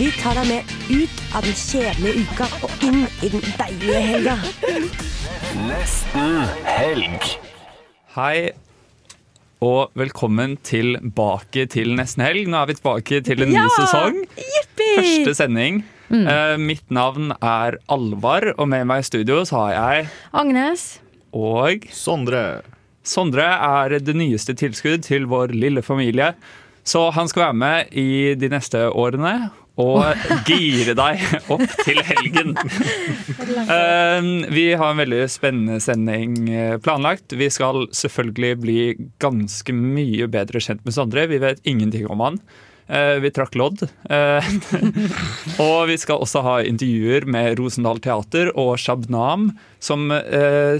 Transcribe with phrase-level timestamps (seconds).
[0.00, 4.36] Vi tar deg med ut av den kjedelige uka og inn i den deilige helga.
[5.66, 7.26] Nesten helg.
[8.14, 8.54] Hei
[9.60, 12.48] og velkommen tilbake til nesten helg.
[12.48, 14.16] Nå er vi tilbake til en ny sesong.
[14.80, 15.82] Første sending.
[16.08, 20.88] Eh, mitt navn er Alvar, og med meg i studio så har jeg Agnes.
[21.36, 22.62] og Sondre.
[23.04, 26.32] Sondre er det nyeste tilskudd til vår lille familie.
[26.88, 29.50] Så han skal være med i de neste årene
[29.80, 30.04] og
[30.46, 32.54] gire deg opp til helgen.
[33.70, 37.32] Eh, vi har en veldig spennende sending eh, planlagt.
[37.36, 38.80] Vi skal selvfølgelig bli
[39.22, 41.28] ganske mye bedre kjent med Sondre.
[41.30, 42.40] Vi vet ingenting om han.
[42.90, 43.84] Eh, Vi trakk lodd.
[45.66, 49.50] Og vi skal også ha intervjuer med Rosendal Teater og Shabnam,
[49.82, 50.10] som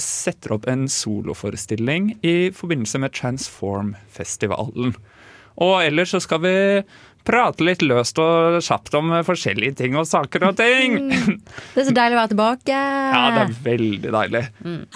[0.02, 4.96] setter opp en soloforestilling i forbindelse med Transform-festivalen.
[5.60, 6.54] Og ellers så skal vi
[7.30, 10.98] prate litt løst og kjapt om forskjellige ting og saker og ting.
[11.10, 12.82] Det er så deilig å være tilbake.
[13.14, 14.44] Ja, det er veldig deilig.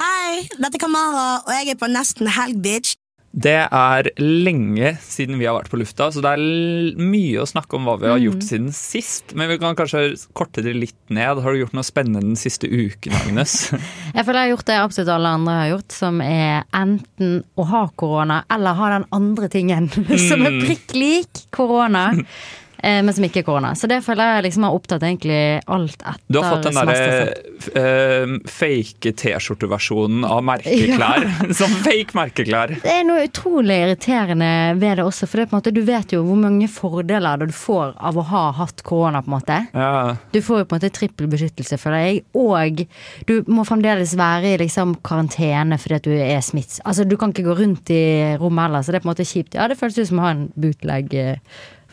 [0.00, 2.98] Hei, dette er Kamara, og jeg er på nesten helg, bitch.
[3.34, 7.74] Det er lenge siden vi har vært på lufta, så det er mye å snakke
[7.74, 9.34] om hva vi har gjort siden sist.
[9.34, 10.04] Men vi kan kanskje
[10.38, 11.42] korte det litt ned.
[11.42, 13.56] Har du gjort noe spennende den siste uken, Agnes?
[14.14, 17.66] Jeg føler jeg har gjort det absolutt alle andre har gjort, som er enten å
[17.66, 19.88] ha korona eller ha den andre tingen
[20.28, 22.06] som er prikk lik korona,
[23.04, 23.72] men som ikke er korona.
[23.78, 27.32] Så det føler jeg liksom har opptatt egentlig alt etter Du har fått den derre
[27.74, 31.26] uh, fake T-skjorteversjonen av merkeklær.
[31.60, 32.74] Som fake merkeklær.
[32.82, 36.40] Det er noe utrolig irriterende ved det også, for det måte, du vet jo hvor
[36.40, 39.58] mange fordeler du får av å ha hatt korona, på en måte.
[39.72, 40.16] Ja.
[40.34, 42.24] Du får jo på en måte trippel beskyttelse, føler jeg.
[42.38, 42.84] Og
[43.28, 46.80] du må fremdeles være i liksom karantene fordi at du er smitts...
[46.84, 48.04] Altså, du kan ikke gå rundt i
[48.40, 49.56] rommet heller, så det er på en måte kjipt.
[49.56, 50.48] Ja, det føles ut som å ha en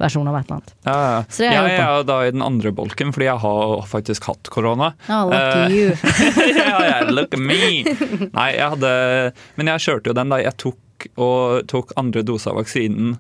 [0.01, 0.73] bootleg-versjon av et eller annet.
[0.83, 1.23] Ja, ja.
[1.29, 4.93] Så jeg jeg er da i den andre bolken, fordi jeg har faktisk hatt korona.
[5.09, 5.95] Oh, lucky Eh, you.
[6.57, 7.83] ja, ja, look at me!
[8.33, 12.49] Nei, jeg hadde Men jeg kjørte jo den da jeg tok, og, tok andre dose
[12.49, 13.17] av vaksinen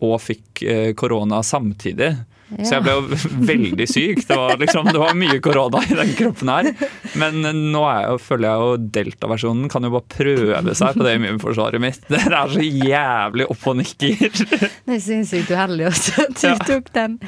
[0.00, 2.14] og fikk eh, korona samtidig.
[2.50, 3.18] Så jeg ble jo
[3.52, 4.22] veldig syk.
[4.26, 6.70] Det var, liksom, det var mye korona i den kroppen her.
[7.20, 7.38] Men
[7.70, 11.14] nå er jeg, jo- føler jeg jo delta-versjonen kan jo bare prøve seg på det
[11.20, 12.02] immunforsvaret mitt.
[12.10, 14.18] Dere er så jævlig opp og nikker.
[14.34, 16.58] Det er sinnssykt uheldig også at du Ja.
[16.72, 17.18] tok den.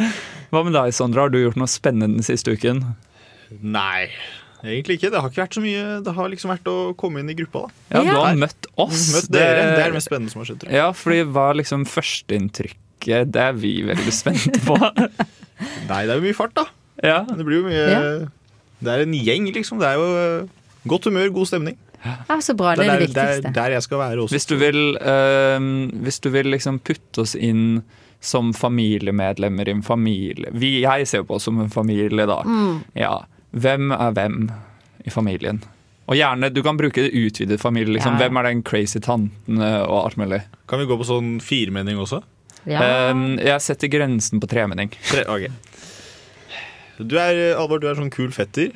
[0.52, 1.22] Hva med deg, Sondre?
[1.26, 2.82] Har du gjort noe spennende den siste uken?
[3.62, 4.08] Nei,
[4.64, 5.10] egentlig ikke.
[5.14, 5.86] Det har ikke vært så mye.
[6.04, 7.72] Det har liksom vært å komme inn i gruppa, da.
[7.94, 9.06] Ja, du har møtt oss.
[9.14, 9.64] Møtt dere.
[9.76, 10.66] Det er det mest spennende som har skjedd.
[10.72, 12.78] Ja, fordi hva er liksom førsteinntrykket?
[13.06, 14.76] Det er vi veldig spente på.
[15.90, 16.66] Nei, det er jo mye fart, da.
[17.02, 17.22] ja.
[17.28, 18.02] Det blir jo mye Ja.
[18.82, 19.78] Det er en gjeng, liksom.
[19.78, 20.48] Det er jo eh,
[20.90, 21.76] godt humør, god stemning.
[22.02, 22.72] Ja, så bra.
[22.74, 23.52] Det er det der, der, viktigste.
[23.54, 24.34] der jeg skal være også.
[24.34, 27.84] Hvis du vil, øhm, hvis du vil liksom putte oss inn
[28.22, 32.40] som familiemedlemmer i en familie vi, Jeg ser jo på oss som en familie, da.
[32.98, 33.20] Ja.
[33.52, 34.50] Hvem er hvem
[35.06, 35.62] i familien?
[36.10, 37.94] Og gjerne, Du kan bruke det utvidet familie.
[37.94, 38.18] Liksom.
[38.18, 38.26] Ja.
[38.26, 40.42] Hvem er den crazy tanten øh, og alt mulig?
[40.68, 42.22] Kan vi gå på sånn firmenning også?
[42.68, 43.10] Ja.
[43.10, 44.92] Øhm, jeg setter grensen på tremenning.
[45.08, 45.50] Tre, okay.
[47.02, 48.74] Du er, Alvor, du er sånn kul fetter.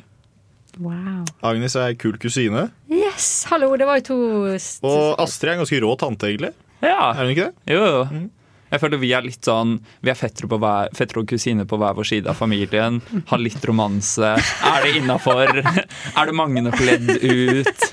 [0.77, 1.23] Wow.
[1.47, 2.67] Agnes er kul kusine.
[2.91, 4.17] Yes, hallo, det var jo to
[4.85, 6.51] Og Astrid er en ganske rå tante, egentlig.
[6.83, 7.73] Ja, Er hun ikke det?
[7.73, 8.27] Jo, jo.
[8.67, 11.79] Jeg føler vi er litt sånn Vi er fettere, på hver, fettere og kusiner på
[11.79, 12.99] hver vår side av familien.
[13.31, 14.33] Har litt romanse.
[14.35, 15.47] Er det innafor?
[15.63, 17.85] Er det mange nok ledd ut?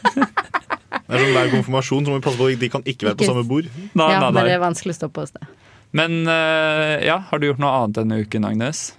[1.04, 3.20] Det er sånn Hver konfirmasjon så må vi passe på at de kan ikke være
[3.22, 3.70] på samme bord.
[3.94, 5.46] Nei, Ja, nei, men det er vanskelig å stoppe oss, det.
[5.94, 8.92] Men øh, ja, har du gjort noe annet denne uken, Agnes?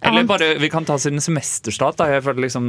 [0.00, 1.96] Eller bare, Vi kan ta siden semesterstart.
[1.98, 2.66] da Jeg føler liksom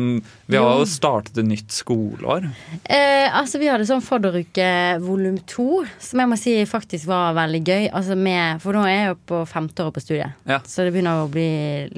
[0.50, 2.48] Vi har jo startet et nytt skoleår.
[2.90, 4.66] Eh, altså Vi hadde sånn fadderuke
[5.04, 7.86] volum to, som jeg må si faktisk var veldig gøy.
[7.94, 10.58] Altså med, for nå er jeg jo på femte året på studiet, Ja.
[10.66, 11.46] så det begynner å bli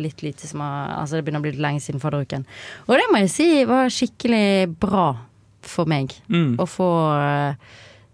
[0.03, 2.43] litt lite som Altså det begynner å bli litt lenge siden fadderuken.
[2.89, 5.13] Og det må jeg si var skikkelig bra
[5.63, 6.57] for meg Mm.
[6.59, 6.91] å få
[7.21, 7.55] eh,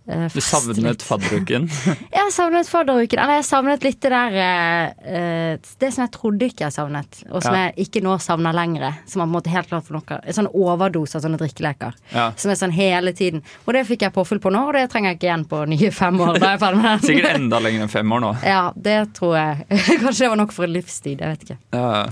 [0.07, 1.65] Du savnet fadderuken.
[2.17, 3.19] Jeg savnet fadderuken.
[3.19, 7.19] Eller jeg savnet litt det der eh, eh, Det som jeg trodde ikke jeg savnet,
[7.27, 7.65] og som Ja.
[7.67, 9.01] jeg ikke nå savner lenger.
[9.05, 10.19] Som er på en måte helt klart for noe.
[10.23, 11.97] En sånn overdose av sånne drikkeleker.
[12.13, 12.29] Ja.
[12.39, 13.43] Som er sånn hele tiden.
[13.65, 15.91] Og det fikk jeg påfyll på nå, og det trenger jeg ikke igjen på nye
[15.91, 16.39] fem år.
[16.39, 17.05] Da er jeg ferdig med den.
[17.09, 18.31] Sikkert enda lenger enn fem år nå.
[18.47, 19.67] Ja, det tror jeg.
[20.05, 21.19] Kanskje det var nok for en livstid.
[21.25, 21.59] Jeg vet ikke.
[21.75, 22.05] Ja.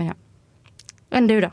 [0.00, 0.18] Men ja.
[1.20, 1.52] Enn du, da?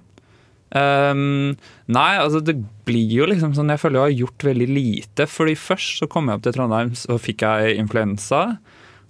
[0.76, 1.56] Ehm,
[1.88, 5.28] nei, altså det blir jo liksom sånn Jeg føler jeg har gjort veldig lite.
[5.30, 8.42] Fordi først så kom jeg opp til Trondheim, så fikk jeg influensa.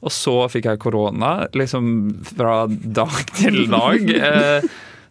[0.05, 1.87] Og så fikk jeg korona, liksom
[2.35, 4.13] fra dag til dag.
[4.27, 4.67] Eh,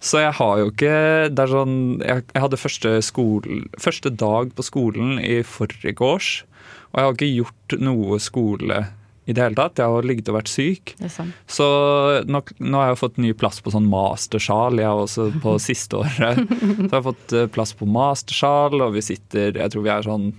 [0.06, 0.96] så jeg har jo ikke
[1.32, 6.44] Det er sånn Jeg, jeg hadde første, skole, første dag på skolen i forgårs,
[6.92, 8.82] og jeg har ikke gjort noe skole
[9.26, 9.81] i det hele tatt.
[9.82, 10.94] Jeg har ligget og vært syk.
[11.50, 11.67] Så
[12.31, 16.43] nå, nå har jeg fått ny plass på sånn mastersal, jeg også på siste året.
[16.46, 20.06] Så jeg har fått eh, plass på mastersal, og vi sitter Jeg tror vi er
[20.06, 20.31] sånn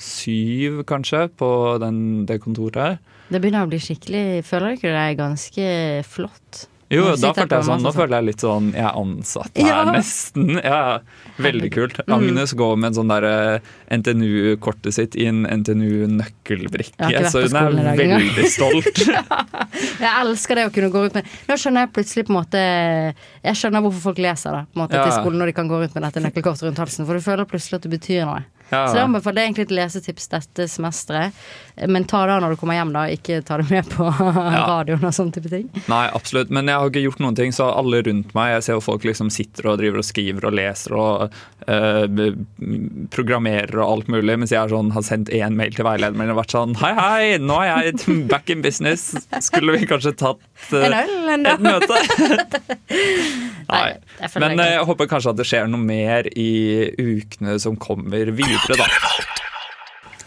[0.00, 1.48] syv, kanskje, på
[1.80, 1.98] den,
[2.28, 3.00] det kontoret her.
[3.32, 5.68] Det begynner å bli skikkelig Føler du ikke det er ganske
[6.04, 6.66] flott?
[6.92, 9.78] Jo, da følte jeg sånn, nå føler jeg litt sånn Jeg er ansatt her, Ja.
[9.94, 10.50] nesten.
[10.62, 10.98] Ja,
[11.40, 12.00] veldig kult.
[12.08, 13.60] Agnes går med en sånn der
[13.90, 19.00] NTNU-kortet sitt i en NTNU-nøkkelbrikke, så hun er veldig stolt.
[20.04, 22.60] Jeg elsker det å kunne gå rundt med Nå skjønner jeg plutselig på en måte
[23.44, 25.80] Jeg skjønner hvorfor folk leser det på en måte til skolen når de kan gå
[25.80, 27.06] rundt med dette nøkkelkortet rundt halsen.
[27.08, 28.42] For du føler plutselig at det betyr noe.
[28.70, 28.86] Ja.
[28.88, 31.36] Så det anbefaler jeg egentlig et lesetips dette semesteret.
[31.90, 33.04] Men ta det når du kommer hjem, da.
[33.12, 34.06] Ikke ta det med på
[34.70, 35.66] radioen og sånne type ting.
[35.90, 36.52] Nei, absolutt.
[36.54, 39.06] Men jeg har ikke gjort noen ting, så alle rundt meg Jeg ser jo folk
[39.06, 42.34] liksom sitter og driver og skriver og leser og eh,
[43.14, 46.40] programmerer og alt mulig, mens jeg sånn, har sendt én mail til veilederen min og
[46.40, 49.10] vært sånn Hei, hei, nå er jeg back in business.
[49.46, 52.00] Skulle vi kanskje tatt eh, En øl, et møte?
[53.74, 53.86] Nei.
[54.20, 56.50] jeg Men er eh, jeg håper kanskje at det skjer noe mer i
[57.00, 58.88] ukene som kommer videre, da.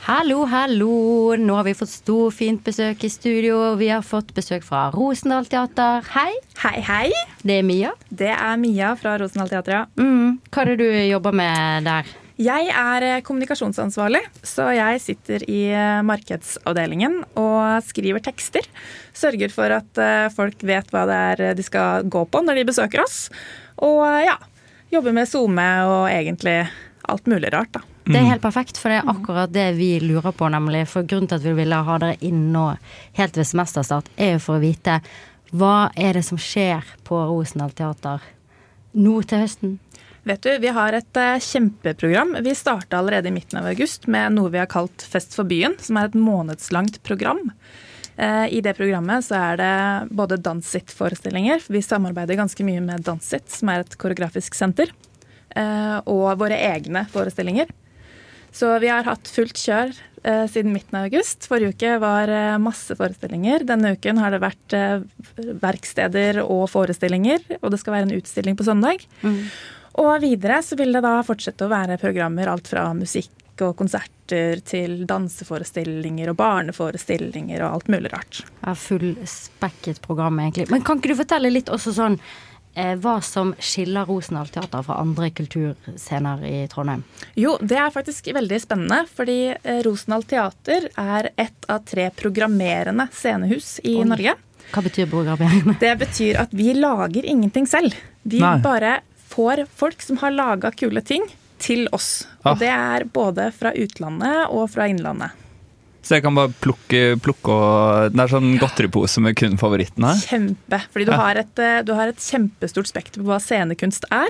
[0.07, 1.35] Hallo, hallo.
[1.35, 3.57] Nå har vi fått storfint besøk i studio.
[3.75, 6.05] Vi har fått besøk fra Rosendal Teater.
[6.13, 6.31] Hei,
[6.61, 7.09] Hei, hei.
[7.43, 7.91] det er Mia.
[8.07, 9.83] Det er Mia fra Rosendal Teater, ja.
[9.99, 10.37] Mm.
[10.47, 12.15] Hva er det du jobber med der?
[12.37, 18.67] Jeg er eh, kommunikasjonsansvarlig, så jeg sitter i eh, markedsavdelingen og skriver tekster.
[19.17, 22.67] Sørger for at eh, folk vet hva det er de skal gå på når de
[22.69, 23.31] besøker oss.
[23.81, 24.37] Og ja,
[24.93, 26.59] jobber med SoMe og egentlig
[27.09, 27.81] alt mulig rart, da.
[28.07, 30.85] Det er helt perfekt, for det er akkurat det vi lurer på, nemlig.
[30.87, 32.69] For grunnen til at vi ville ha dere inn nå
[33.17, 35.01] helt ved semesterstart, er jo for å vite
[35.57, 38.23] hva er det som skjer på Rosendal Teater
[38.97, 39.75] nå til høsten?
[40.27, 42.33] Vet du, Vi har et eh, kjempeprogram.
[42.43, 45.77] Vi starta allerede i midten av august med noe vi har kalt Fest for byen,
[45.79, 47.45] som er et månedslangt program.
[48.19, 49.75] Eh, I det programmet så er det
[50.11, 54.91] både Dansit-forestillinger, for vi samarbeider ganske mye med Dansit, som er et koreografisk senter,
[55.55, 57.71] eh, og våre egne forestillinger.
[58.51, 59.95] Så vi har hatt fullt kjør
[60.49, 61.45] siden midten av august.
[61.47, 63.61] Forrige uke var masse forestillinger.
[63.69, 64.73] Denne uken har det vært
[65.61, 69.05] verksteder og forestillinger, og det skal være en utstilling på søndag.
[69.97, 74.59] Og videre så vil det da fortsette å være programmer alt fra musikk og konserter
[74.67, 78.43] til danseforestillinger og barneforestillinger og alt mulig rart.
[78.61, 80.67] Ja, Fullspekket program, egentlig.
[80.69, 82.19] Men kan ikke du fortelle litt også sånn
[82.77, 87.01] eh, hva som skiller Rosendal Teater fra andre kulturscener i Trondheim?
[87.39, 93.09] Jo, det er faktisk veldig spennende, fordi eh, Rosendal Teater er ett av tre programmerende
[93.15, 94.07] scenehus i Oi.
[94.13, 94.37] Norge.
[94.67, 95.77] Hva betyr programmering?
[95.79, 97.95] Det betyr at vi lager ingenting selv.
[98.27, 98.57] Vi Nei.
[98.61, 98.99] bare
[99.37, 101.27] får folk som har laga kule ting,
[101.61, 102.27] til oss.
[102.41, 102.51] Ah.
[102.51, 105.33] Og det er både fra utlandet og fra innlandet.
[106.07, 110.13] Så jeg kan bare plukke, plukke og Det er sånn godteripose med kun favorittene.
[110.23, 110.79] Kjempe.
[110.93, 111.17] Fordi du, Ja.
[111.17, 114.29] har et, eh, du har et kjempestort spekter på hva scenekunst er.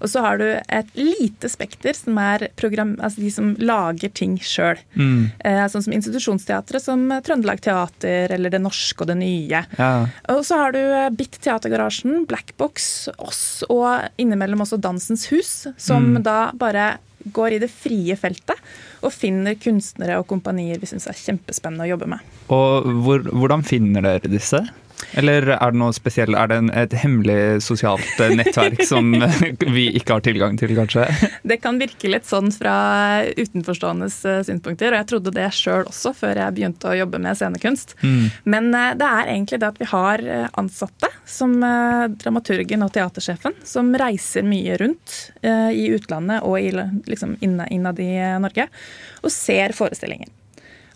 [0.00, 4.38] Og så har du et lite spekter som er program, altså de som lager ting
[4.38, 4.78] sjøl.
[4.96, 5.30] Mm.
[5.44, 9.66] Eh, sånn som institusjonsteatret som Trøndelag Teater eller Det Norske og Det Nye.
[9.78, 10.06] Ja.
[10.30, 10.80] Og så har du
[11.14, 16.22] Bitt Teatergarasjen, Teatergarasjen, Blackbox, oss og innimellom også Dansens Hus, som Mm.
[16.22, 16.98] da bare
[17.32, 18.56] går i det frie feltet
[19.02, 22.36] og finner kunstnere og kompanier vi syns er kjempespennende å jobbe med.
[22.54, 24.62] Og hvor, hvordan finner dere disse?
[25.16, 26.36] Eller er det noe spesielt?
[26.36, 29.12] Er det en, et hemmelig sosialt eh, nettverk som
[29.78, 31.06] vi ikke har tilgang til, kanskje?
[31.48, 32.76] Det kan virke litt sånn fra
[33.38, 37.38] utenforståendes eh, synspunkter, og jeg trodde det sjøl også før jeg begynte å jobbe med
[37.38, 37.96] scenekunst.
[38.02, 38.28] Mm.
[38.44, 42.92] Men eh, det er egentlig det at vi har eh, ansatte, som eh, dramaturgen og
[42.96, 46.72] teatersjefen, som reiser mye rundt eh, i utlandet og i,
[47.08, 48.68] liksom, innad i eh, Norge,
[49.22, 50.30] og ser forestillinger.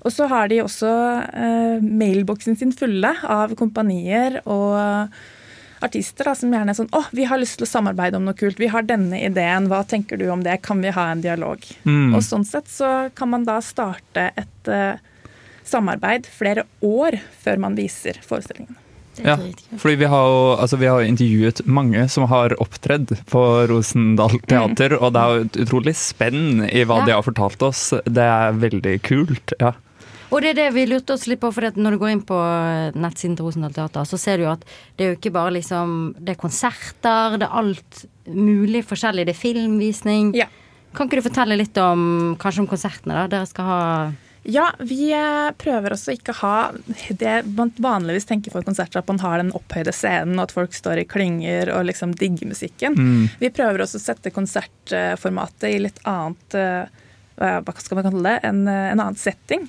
[0.03, 0.91] Og så har de også
[1.33, 5.15] eh, mailboksen sin fulle av kompanier og
[5.83, 8.39] artister da, som gjerne er sånn Å, vi har lyst til å samarbeide om noe
[8.39, 8.61] kult.
[8.63, 9.69] Vi har denne ideen.
[9.71, 10.61] Hva tenker du om det?
[10.67, 11.65] Kan vi ha en dialog?
[11.87, 12.13] Mm.
[12.15, 14.95] Og sånn sett så kan man da starte et uh,
[15.67, 18.79] samarbeid flere år før man viser forestillingen.
[19.21, 19.35] Ja,
[19.77, 24.95] fordi vi har jo altså vi har intervjuet mange som har opptredd på Rosendal Teater,
[24.97, 27.05] og det er jo et utrolig spenn i hva Ja.
[27.11, 27.91] de har fortalt oss.
[28.09, 29.53] Det er veldig kult.
[29.61, 29.75] ja.
[30.33, 32.39] Og det er det vi lurte oss litt på, for når du går inn på
[32.97, 34.65] nettsiden til Rosendal Teater, så ser du jo at
[34.97, 39.27] det er jo ikke bare liksom Det er konserter, det er alt mulig forskjellig.
[39.29, 40.33] Det er filmvisning.
[40.39, 40.49] Ja.
[40.97, 43.29] Kan ikke du fortelle litt om kanskje om konsertene, da?
[43.33, 43.81] Dere skal ha
[44.49, 46.57] Ja, vi eh, prøver også ikke å ha
[47.21, 50.75] det man vanligvis tenker for konserter, at man har den opphøyde scenen, og at folk
[50.75, 52.97] står i klynger og liksom digger musikken.
[53.39, 57.02] Vi prøver også å sette konsertformatet i litt annet eh,
[57.43, 59.69] hva skal man kalle det, en, en annen setting.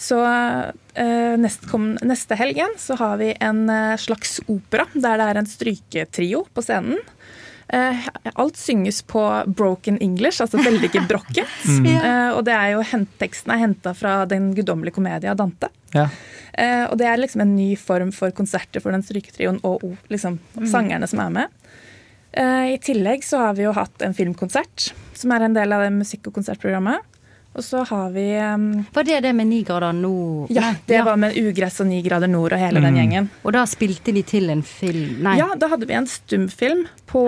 [0.00, 5.20] Så eh, neste, kom, neste helg igjen så har vi en eh, slags opera, der
[5.20, 6.98] det er en stryketrio på scenen.
[7.68, 11.48] Eh, alt synges på broken English, altså veldig gebrokket.
[11.94, 15.68] Eh, og det er jo teksten er henta fra Den guddommelige komedie av Dante.
[15.94, 16.08] Ja.
[16.52, 20.38] Eh, og det er liksom en ny form for konserter for den stryketrioen og liksom,
[20.70, 21.54] sangerne som er med.
[22.34, 24.90] Eh, I tillegg så har vi jo hatt en filmkonsert,
[25.24, 27.10] som er en del av det musikk- og konsertprogrammet.
[27.54, 30.50] Og så har vi um, Var det det med ni grader nord?
[30.50, 33.28] Ja, det det var med Ugress og Ni grader nord og hele den gjengen.
[33.46, 35.36] Og da spilte de til en film Nei.
[35.38, 37.22] Ja, da hadde vi en stumfilm på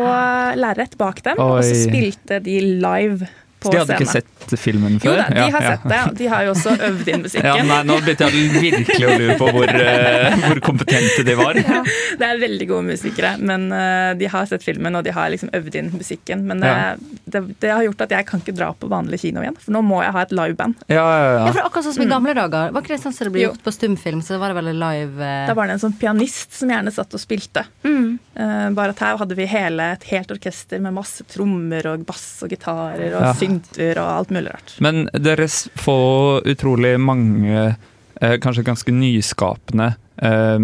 [0.59, 3.29] lerret bak dem, og så spilte de live
[3.67, 4.07] på Så de hadde scene.
[4.07, 4.15] ikke
[4.47, 5.11] sett filmen før?
[5.11, 5.71] Jo da, de Ja, har ja.
[5.75, 7.49] sett det, de har jo også øvd inn musikken.
[7.51, 11.59] Ja, nei, nå begynte jeg virkelig å lure på hvor, uh, hvor kompetente de var.
[11.59, 15.51] Det er veldig gode musikere, men uh, de har sett filmen og de har liksom
[15.57, 16.47] øvd inn musikken.
[16.47, 16.95] Men det, Ja.
[17.37, 19.83] det, det har gjort at jeg kan ikke dra på vanlig kino igjen, for nå
[19.83, 20.75] må jeg ha et liveband.
[20.89, 21.53] Ja, ja, Ja, ja.
[21.53, 22.71] for akkurat sånn som i gamle dager.
[22.73, 24.23] Var ikke det sånn som det ble gjort på stumfilm?
[24.23, 25.47] Så var det vel live Uh...
[25.49, 27.63] Da var det en sånn pianist som gjerne satt og spilte.
[27.87, 32.43] Eh, bare at her hadde vi hele, et helt orkester med masse trommer og bass
[32.45, 33.33] og gitarer og Ja.
[33.57, 34.75] Synter og alt mulig rart.
[34.85, 37.77] Men deres får utrolig mange,
[38.21, 40.59] eh, kanskje ganske nyskapende eh,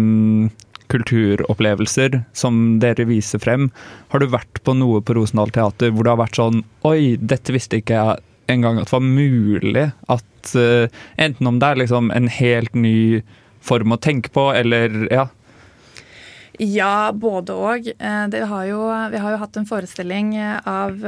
[0.93, 3.71] kulturopplevelser som dere viser frem.
[4.09, 7.53] Har du vært på noe på Rosendal Teater hvor det har vært sånn Oi, dette
[7.55, 9.87] visste ikke jeg engang at det var mulig.
[10.11, 13.23] At eh, enten om det er liksom en helt ny
[13.63, 15.29] form å tenke på, eller ja.
[16.59, 17.87] Ja, både og.
[18.29, 20.99] Det har jo, vi har jo hatt en forestilling av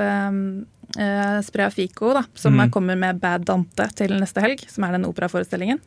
[0.99, 2.69] uh, Sprea Fico, da, som Mm.
[2.71, 5.79] kommer med Bad Dante til neste helg, som er den operaforestillingen.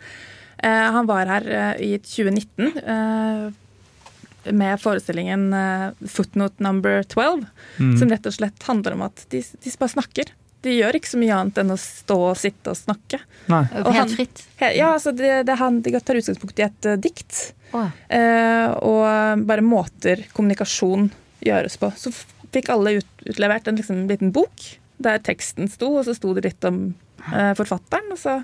[0.58, 7.44] Eh, han var her eh, i 2019 eh, med forestillingen eh, Footnote Number 12,
[7.78, 7.92] Mm.
[8.00, 10.32] som rett og slett handler om at de, de bare snakker.
[10.66, 13.20] De gjør ikke så mye annet enn å stå og sitte og snakke.
[13.46, 13.60] Nei.
[13.84, 14.42] og helt fritt?
[14.58, 17.52] Han, Ja, altså det, det, han, De tar utgangspunkt i et eh, dikt.
[18.10, 21.10] Eh, og bare måter kommunikasjon
[21.46, 21.92] gjøres på.
[21.94, 22.10] Så
[22.50, 24.66] fikk alle ut, utlevert en liksom, liten bok
[24.98, 26.82] der teksten sto, og så sto det litt om
[27.32, 28.10] eh, forfatteren.
[28.12, 28.42] Og så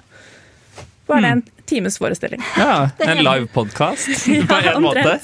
[1.07, 2.41] var det en times forestilling.
[2.57, 5.19] Ja, en live podkast Ja, på en måte.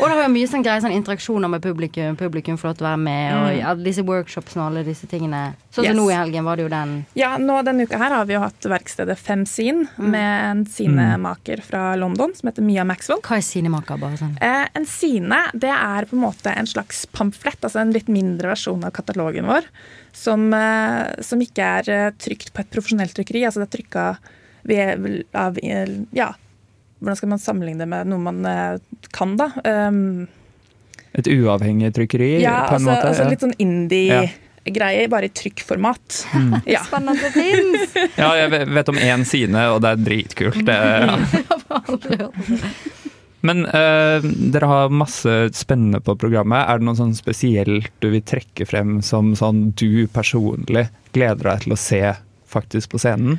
[0.00, 2.16] Og det var jo mye sånn greie sånn interaksjoner med publikum.
[2.16, 3.58] Publikum får lov til å være med, og Mm.
[3.60, 5.42] ja, disse workshopsene og alle disse tingene.
[5.72, 5.96] Sånn som Yes.
[5.98, 6.94] nå i helgen var det jo den.
[7.20, 11.94] Ja, nå Denne uka her har vi jo hatt verkstedet Femsin med en sinemaker fra
[12.00, 13.20] London som heter Mia Maxwell.
[13.20, 14.36] Hva er sinemaker, bare sånn?
[14.40, 18.48] Eh, en sine det er på en måte en slags pamflett, altså en litt mindre
[18.54, 19.68] versjon av katalogen vår.
[20.16, 23.44] Som, eh, som ikke er eh, trykt på et profesjonelt trykkeri.
[23.44, 24.06] altså Det er trykka
[24.66, 25.58] ved, av
[26.16, 26.32] Ja,
[26.98, 28.80] hvordan skal man sammenligne det med noe man eh,
[29.14, 29.50] kan, da?
[29.64, 30.26] Um,
[31.16, 33.06] Et uavhengig trykkeri, ja, på en altså, måte.
[33.10, 33.30] altså ja.
[33.32, 36.22] litt sånn indie-greie, bare i trykkformat.
[36.74, 36.82] Ja.
[36.88, 37.96] Spennende fins!
[38.18, 40.62] Ja, jeg vet om én sine, og det er dritkult.
[40.66, 40.76] Det,
[42.20, 42.30] ja.
[43.46, 46.66] Men uh, dere har masse spennende på programmet.
[46.66, 51.66] Er det noe sånn spesielt du vil trekke frem som sånn du personlig gleder deg
[51.66, 52.02] til å se
[52.50, 53.38] faktisk på scenen?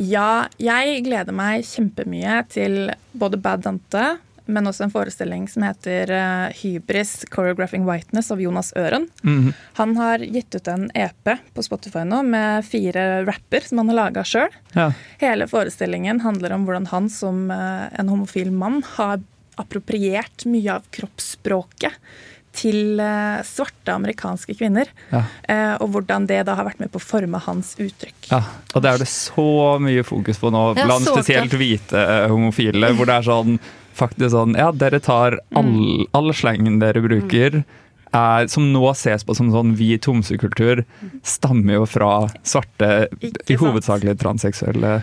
[0.00, 4.16] Ja, jeg gleder meg kjempemye til både Bad Dante,
[4.50, 9.06] men også en forestilling som heter eh, Hybris Choreographing Whiteness av Jonas Øren.
[9.22, 9.52] Mhm.
[9.78, 14.00] Han har gitt ut en EP på Spotify nå med fire rapper som han har
[14.02, 14.50] laga sjøl.
[14.74, 14.90] Ja.
[15.22, 19.22] Hele forestillingen handler om hvordan han som eh, en homofil mann har
[19.60, 21.98] appropriert mye av kroppsspråket
[22.54, 24.90] til eh, svarte amerikanske kvinner.
[25.10, 25.22] Ja.
[25.50, 28.30] Eh, og hvordan det da har vært med på å forme hans uttrykk.
[28.30, 28.42] ja.
[28.74, 33.10] Og det er det så mye fokus på nå, blant spesielt hvite eh, homofile, hvor
[33.10, 33.58] det er sånn
[33.94, 37.62] faktisk sånn Ja, dere tar all, all slengen dere bruker.
[38.14, 40.84] Er, som nå ses på som sånn hvit homsekultur,
[41.26, 42.10] stammer jo fra
[42.46, 45.00] svarte, i hovedsakelig transseksuelle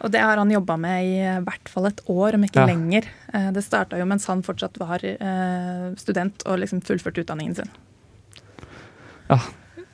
[0.00, 2.66] Og det har han jobba med i eh, hvert fall et år, om ikke Ja.
[2.66, 3.04] lenger.
[3.34, 7.70] Eh, Det starta jo mens han fortsatt var eh, student og liksom fullførte utdanningen sin.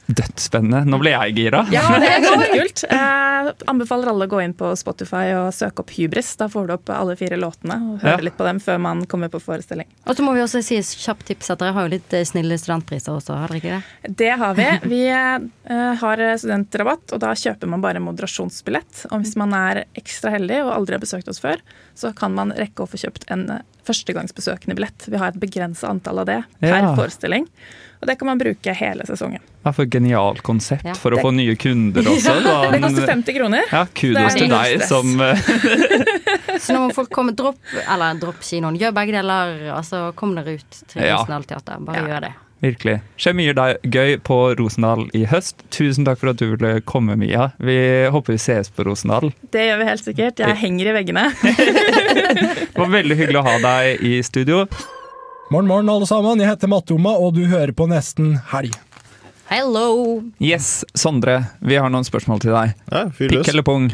[0.06, 0.84] Dødsspennende.
[0.86, 1.64] Nå ble jeg gira.
[1.74, 2.82] Ja, det er kjempekult.
[2.94, 6.30] Eh, anbefaler alle å gå inn på Spotify og søke opp Hybris.
[6.38, 8.24] Da får du opp alle fire låtene og høre Ja.
[8.28, 9.88] litt på dem før man kommer på forestilling.
[10.06, 12.58] Og så må vi også si kjapt tips at dere har jo litt eh, snille
[12.60, 14.14] studentpriser også, har dere ikke det?
[14.22, 14.68] Det har vi.
[14.94, 19.08] Vi eh, har studentrabatt, og da kjøper man bare moderasjonsbillett.
[19.10, 21.58] Og hvis man er ekstra heldig og aldri har besøkt oss før,
[21.98, 25.10] så kan man rekke å få kjøpt en eh, førstegangsbesøkende billett.
[25.10, 26.94] Vi har et begrensa antall av det per Ja.
[26.98, 27.46] forestilling.
[28.06, 29.42] Og det kan man bruke hele sesongen.
[29.66, 30.92] Hva for et genialt konsept Ja.
[30.94, 32.36] for å få nye kunder også.
[32.44, 32.70] da.
[32.70, 33.64] Det koster 50 kroner.
[33.72, 34.88] Ja, kudos til deg stress.
[34.88, 38.78] som eh, Så nå må folk komme dropp, eller dropp kinoen.
[38.78, 39.56] Gjør begge deler.
[39.74, 41.16] og så kom dere ut til Ja.
[41.18, 41.80] Rosendal Teater.
[41.82, 42.06] Bare Ja.
[42.14, 42.32] gjør det.
[42.62, 43.00] Virkelig.
[43.20, 45.56] Skjer mye deg gøy på Rosendal i høst.
[45.70, 47.50] Tusen takk for at du ville komme, Mia.
[47.60, 47.76] Vi
[48.08, 49.32] håper vi ses på Rosendal.
[49.50, 50.38] Det gjør vi helt sikkert.
[50.40, 51.26] Jeg henger i veggene.
[52.76, 54.66] Det var veldig hyggelig å ha deg i studio.
[55.50, 56.40] Morgen, morgen, alle sammen.
[56.42, 58.74] Jeg heter Mattoma, og du hører på Nesten Helg.
[59.46, 60.22] Hello!
[60.42, 62.72] Yes, Sondre, vi har noen spørsmål til deg.
[62.90, 63.86] Ja, fyr Pikk eller pung?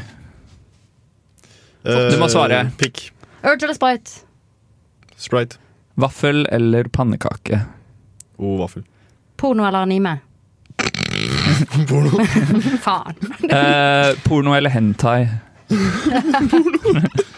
[1.84, 2.62] Uh, Du må svare.
[2.80, 3.10] Pikk.
[3.42, 4.22] Urge eller Sprite?
[5.20, 5.60] Sprite.
[6.00, 7.60] Vaffel eller pannekake?
[8.40, 8.86] Oh, vaffel.
[9.36, 10.16] Porno eller anime?
[11.90, 12.24] porno.
[12.86, 13.20] Faen.
[13.52, 15.26] uh, porno eller hentai?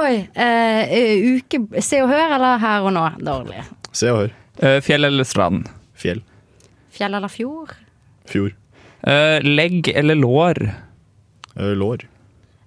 [0.00, 0.14] Oi.
[0.34, 3.04] eh, uke Se og Hør eller Her og Nå?
[3.24, 3.62] Dårlig.
[3.96, 4.34] Se og hør.
[4.62, 5.66] Eh, fjell eller strand?
[5.96, 6.22] Fjell.
[6.96, 7.74] Fjell eller fjord?
[8.30, 8.54] Fjord.
[9.06, 10.62] Eh, legg eller lår?
[11.56, 12.06] Eh, lår.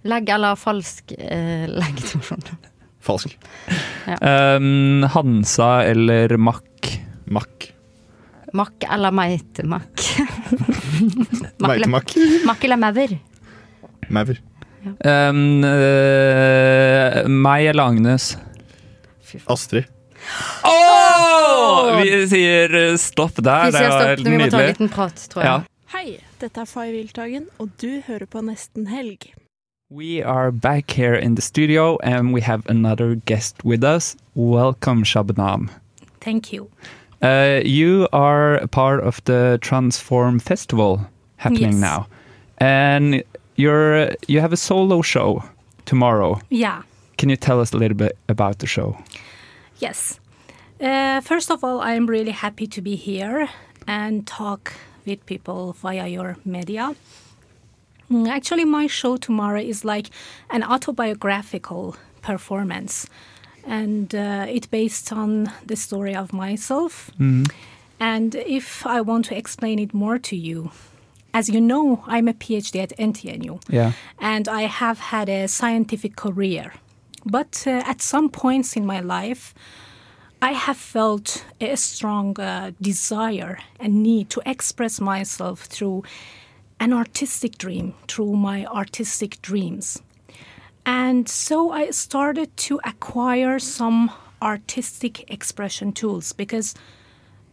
[0.10, 2.00] Legg eller falsk eh, legg?
[3.04, 3.34] Falsk.
[4.08, 4.60] Eh,
[5.16, 6.94] Hansa eller makk?
[7.30, 7.70] Makk.
[8.58, 10.06] Makk eller meitemakk?
[11.62, 12.16] Meitemakk.
[12.50, 13.12] Makk eller maur?
[14.10, 14.40] Maur.
[14.86, 18.38] Um, uh, meg eller Agnes?
[19.52, 19.86] Astrid.
[20.64, 22.02] Åh!
[22.04, 23.66] Vi sier eh, stopp der.
[23.66, 25.52] Vi Det sier var stopp helt når vi må ta en liten prat, tror jeg.
[25.52, 25.60] Ja.
[25.94, 26.08] Hei,
[26.42, 29.32] dette er Fay Wiltagen, og du hører på Nesten Helg.
[29.90, 34.16] We are back here in the studio and we have another guest with us.
[34.36, 35.70] Welcome, Shabnam.
[36.22, 36.70] Thank you.
[37.24, 41.02] Uh, you are part of the Transform Festival
[41.38, 41.82] happening Yes.
[41.82, 42.06] now,
[42.60, 43.24] and
[43.60, 45.44] you're you have a solo show
[45.86, 46.40] tomorrow.
[46.50, 46.82] Yeah.
[47.18, 48.96] Can you tell us a little bit about the show?
[49.80, 50.20] Yes.
[50.82, 53.50] Uh, first of all, I'm really happy to be here
[53.88, 54.74] and talk
[55.06, 56.96] with people via your media.
[58.10, 60.10] Mm, Actually, my show tomorrow is like
[60.50, 63.08] an autobiographical performance,
[63.68, 67.12] and uh, it's based on the story of myself.
[68.00, 70.72] And if I want to explain it more to you,
[71.34, 73.92] as you know, I'm a PhD at NTNU Yeah.
[74.20, 76.74] and I have had a scientific career.
[77.26, 79.54] But uh, at some points in my life,
[80.42, 86.04] I have felt a strong uh, desire and need to express myself through
[86.80, 90.02] an artistic dream, through my artistic dreams.
[90.86, 94.12] And so I started to acquire some
[94.42, 96.74] artistic expression tools because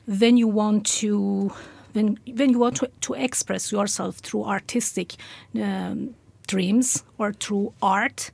[0.06, 1.52] when you want to
[1.96, 5.14] when when you want to, to express yourself through artistic
[5.60, 6.14] um,
[6.46, 8.30] dreams or through art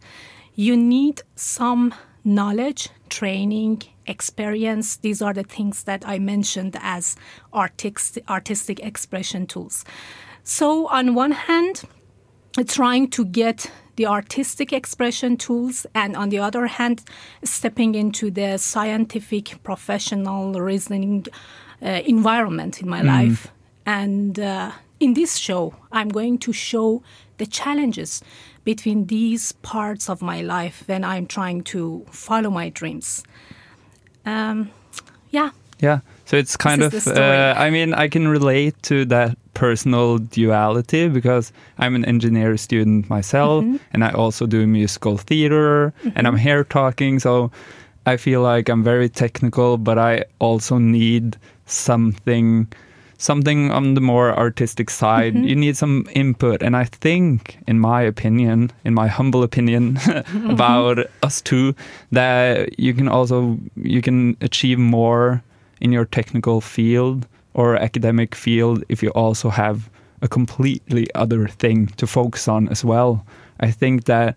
[0.54, 1.94] you need some
[2.24, 4.96] knowledge training experience.
[4.96, 7.16] These are the things that i mentioned as
[7.54, 9.84] artistic artistic expression tools.
[10.44, 11.84] So on one hand
[12.66, 17.04] trying to get the artistic expression tools and on the other hand
[17.44, 21.26] stepping into the scientific professional reasoning
[22.06, 23.48] environment in my life
[23.86, 27.02] and uh, in this show i'm going to show
[27.38, 28.22] the challenges
[28.64, 33.22] between these parts of my life when i'm trying to follow my dreams
[34.26, 34.70] um,
[35.30, 35.50] yeah
[35.82, 36.00] Yeah.
[36.24, 37.36] So it's kind This of, is the story.
[37.36, 43.10] uh, I mean, I can relate to that personal duality because I'm an engineer student
[43.10, 43.76] myself Mm-hmm.
[43.92, 47.18] and I also do musical theater and I'm here talking.
[47.20, 47.50] So
[48.06, 51.36] I feel like I'm very technical, but I also need
[51.72, 52.66] something.
[53.18, 55.44] Something on the more artistic side, Mm-hmm.
[55.44, 56.60] you need some input.
[56.60, 59.96] And I think, in my opinion, in my humble opinion
[60.50, 61.72] about us two,
[62.10, 65.40] that you can also you can achieve more
[65.80, 69.88] in your technical field or academic field if you also have
[70.22, 73.24] a completely other thing to focus on as well.
[73.60, 74.34] I think that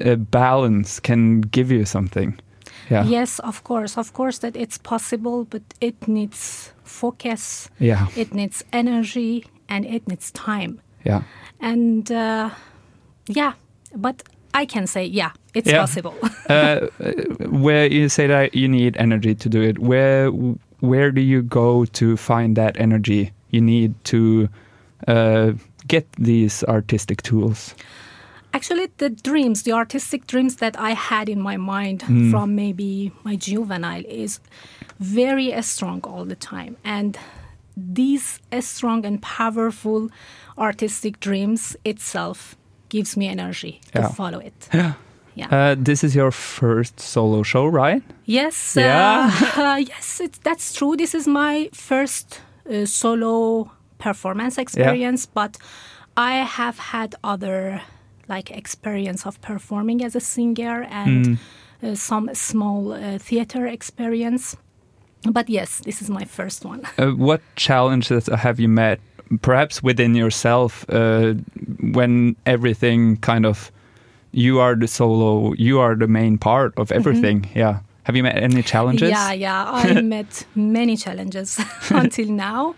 [0.00, 2.38] a balance can give you something.
[2.92, 3.04] Yeah.
[3.10, 8.06] yes of course of course that it's possible but it needs focus Yeah.
[8.16, 11.22] it needs energy and it needs time Yeah.
[11.60, 12.50] and uh,
[13.28, 13.52] yeah
[13.96, 14.22] but
[14.54, 15.80] i can say yeah it's Yeah.
[15.80, 16.14] possible
[16.50, 16.80] uh,
[17.64, 20.30] where you say that you need energy to do it, where
[20.80, 24.48] where do you go to find that energy you need to
[25.08, 25.52] uh,
[25.86, 27.74] get these artistic tools?
[28.54, 32.30] Actually, the dreams, the artistic dreams that I had in my mind Mm.
[32.30, 34.40] from maybe my juvenile is
[35.00, 36.76] very uh, strong all the time.
[36.84, 37.16] And
[37.76, 40.10] these uh, strong and powerful
[40.58, 42.56] artistic dreams itself
[42.90, 44.08] gives me energy Yeah.
[44.08, 44.68] to follow it.
[44.74, 44.92] Yeah.
[45.34, 45.48] Yeah.
[45.50, 48.02] Uh, this is your first solo show, right?
[48.26, 49.30] Yes, Yeah.
[49.56, 50.94] uh, yes, it's, that's true.
[50.96, 55.56] This is my first uh, solo performance experience, but
[56.18, 57.80] I have had other
[58.28, 61.38] like experience of performing as a singer and Mm.
[61.82, 64.56] uh, some small uh, theater experience.
[65.32, 66.80] But yes, this is my first one.
[66.98, 68.98] Uh, what challenges have you met,
[69.40, 71.34] perhaps within yourself, uh,
[71.92, 73.70] when everything kind of
[74.32, 77.46] you are the solo, you are the main part of everything?
[77.54, 77.78] Yeah.
[78.04, 79.12] Have you met any challenges?
[79.12, 79.40] Mm-hmm.
[79.40, 79.96] Yeah, yeah.
[79.98, 82.74] I met many challenges until now.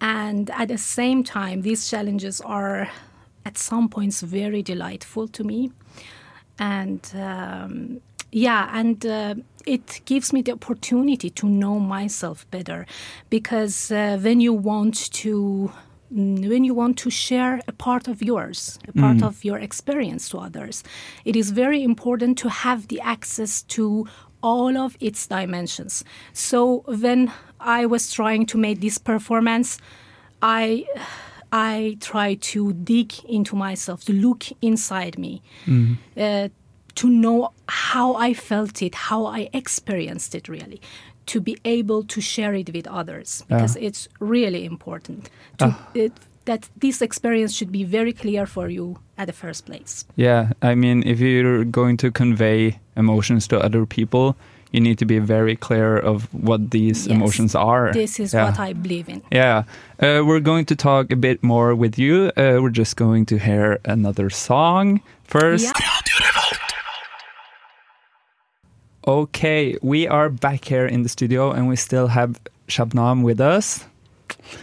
[0.00, 2.88] And at the same time, these challenges are
[3.50, 5.70] at some points very delightful to me.
[6.58, 8.00] And um,
[8.32, 9.34] yeah, and uh,
[9.66, 12.86] it gives me the opportunity to know myself better
[13.30, 15.32] because uh, when you want to
[16.14, 19.26] mm, when you want to share a part of yours, a part Mm.
[19.28, 20.84] of your experience to others,
[21.24, 24.06] it is very important to have the access to
[24.42, 26.04] all of its dimensions.
[26.32, 27.30] So when
[27.78, 29.78] I was trying to make this performance,
[30.42, 30.84] I
[31.52, 35.96] I try to dig into myself, to look inside me, Mhm.
[36.16, 36.48] uh,
[36.96, 40.80] to know how I felt it, how I experienced it really,
[41.26, 43.86] to be able to share it with others because Yeah.
[43.88, 45.88] it's really important to, Ah.
[45.94, 46.12] it,
[46.46, 50.04] that this experience should be very clear for you at the first place.
[50.16, 54.34] Yeah, I mean, if you're going to convey emotions to other people,
[54.72, 57.92] you need to be very clear of what these Yes, emotions are.
[57.92, 58.44] This is Yeah.
[58.44, 59.20] what I believe in.
[59.32, 59.64] Yeah,
[60.00, 62.30] uh, we're going to talk a bit more with you.
[62.36, 65.64] Uh, we're just going to hear another song first.
[65.64, 65.90] Yeah.
[69.06, 73.86] Okay, we are back here in the studio and we still have Shabnam with us.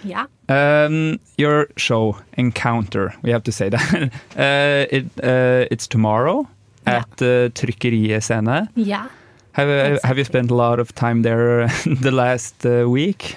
[0.04, 0.26] Yeah.
[0.48, 3.94] Um, your show Encounter, we have to say that.
[4.38, 6.48] uh, it uh, it's tomorrow
[6.86, 8.70] at uh, Trykkeriet Scene.
[8.76, 9.10] Yeah.
[9.58, 11.68] Have uh, have you spent a lot of time there
[12.02, 13.36] the last uh, week?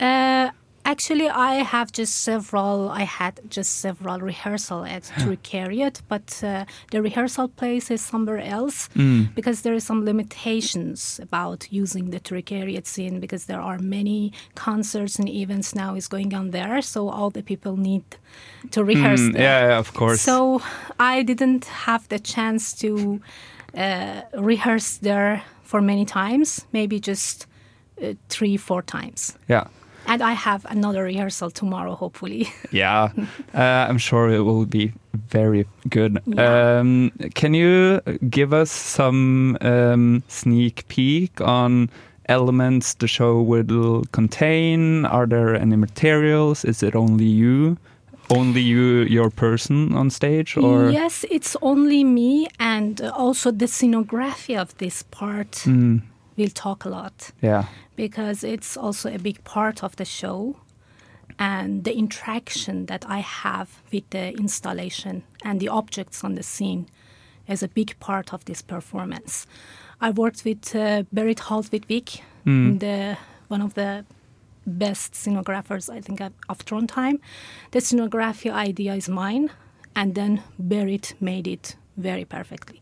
[0.00, 0.48] Uh,
[0.84, 2.88] actually, I have just several.
[2.88, 8.88] I had just several rehearsal at Trykkeriet, but uh, the rehearsal place is somewhere else
[8.96, 9.34] Mm.
[9.34, 15.18] because there are some limitations about using the Trykkeriet scene because there are many concerts
[15.18, 18.04] and events now is going on there, so all the people need
[18.70, 19.42] to rehearse Mm, there.
[19.42, 20.20] yeah, yeah, of course.
[20.22, 20.62] So
[20.98, 23.20] I didn't have the chance to
[23.76, 27.46] uh, rehearse there for many times, maybe just
[28.02, 29.36] uh, three, four times.
[29.48, 29.66] Yeah.
[30.06, 32.48] And I have another rehearsal tomorrow, hopefully.
[32.72, 33.12] Yeah,
[33.54, 34.92] uh, I'm sure it will be
[35.30, 36.18] very good.
[36.24, 36.78] Yeah.
[36.78, 38.00] Um, can you
[38.30, 41.90] give us some um, sneak peek on
[42.28, 45.04] elements the show will contain?
[45.04, 46.64] Are there any materials?
[46.64, 47.76] Is it only you?
[48.30, 53.66] Only you, your person on stage, or Yes, it's only me, and uh, also the
[53.66, 56.02] scenography of this part Mm,
[56.36, 57.64] will talk a lot yeah,
[57.96, 60.56] because it's also a big part of the show.
[61.38, 66.86] And the interaction that I have with the installation and the objects on the scene
[67.46, 69.46] is a big part of this performance.
[70.00, 72.78] I worked with uh, Berit Haltvik, Mm.
[72.80, 73.16] the
[73.48, 74.04] one of the
[74.68, 77.18] best scenographers I think of- Trondheim.
[77.70, 79.50] The scenography idea is mine,
[79.94, 82.80] and then Berit made it very perfectly.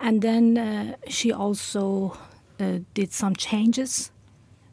[0.00, 2.16] And then uh, she also
[2.60, 4.10] uh, did some changes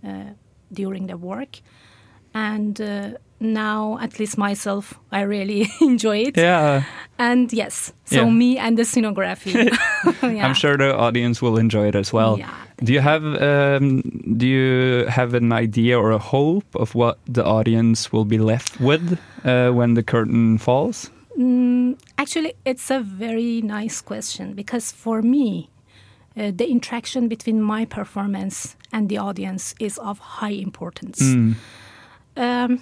[0.05, 0.33] uh,
[0.71, 1.61] during the work,
[2.33, 6.37] and uh, now at least myself, I really enjoy it.
[6.37, 6.83] yeah.
[7.19, 8.29] And yes, so Yeah.
[8.31, 9.53] me and the scenography.
[10.23, 10.45] Yeah.
[10.47, 12.37] I'm sure the audience will enjoy it as well.
[12.39, 12.49] Yeah.
[12.83, 14.01] Do you have um,
[14.37, 18.79] do you have an idea or a hope of what the audience will be left
[18.79, 21.11] with uh, when the curtain falls?
[21.37, 25.69] Mm, actually, it's a very nice question because for me,
[26.37, 31.19] uh, the interaction between my performance and the audience is of high importance.
[31.21, 31.55] Mm.
[32.37, 32.79] Um,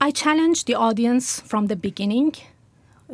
[0.00, 2.34] I challenge the audience from the beginning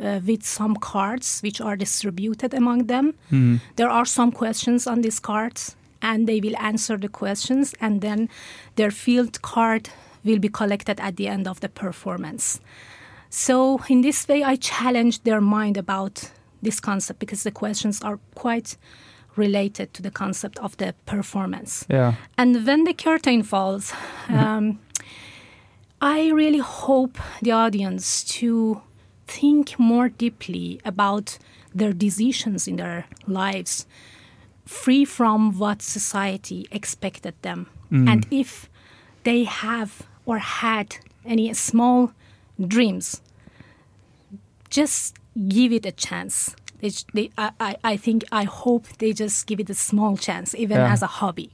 [0.01, 3.13] uh, with some cards which are distributed among them.
[3.31, 3.61] Mm.
[3.75, 8.29] There are some questions on these cards, and they will answer the questions, and then
[8.75, 9.89] their field card
[10.23, 12.59] will be collected at the end of the performance.
[13.29, 18.19] So, in this way, I challenge their mind about this concept because the questions are
[18.35, 18.77] quite
[19.35, 21.85] related to the concept of the performance.
[21.89, 22.13] Yeah.
[22.37, 23.91] And when the curtain falls,
[24.29, 24.79] um,
[26.03, 28.81] I really hope the audience to
[29.25, 31.37] think more deeply about
[31.73, 33.87] their decisions in their lives,
[34.65, 37.67] free from what society expected them.
[37.89, 38.09] Mm.
[38.09, 38.69] And if
[39.23, 42.11] they have or had any small
[42.59, 43.21] dreams,
[44.69, 45.15] just
[45.47, 46.53] give it a chance.
[46.81, 50.75] They, they, I, I, think, I hope they just give it a small chance, even
[50.77, 50.91] Yeah.
[50.91, 51.51] as a hobby.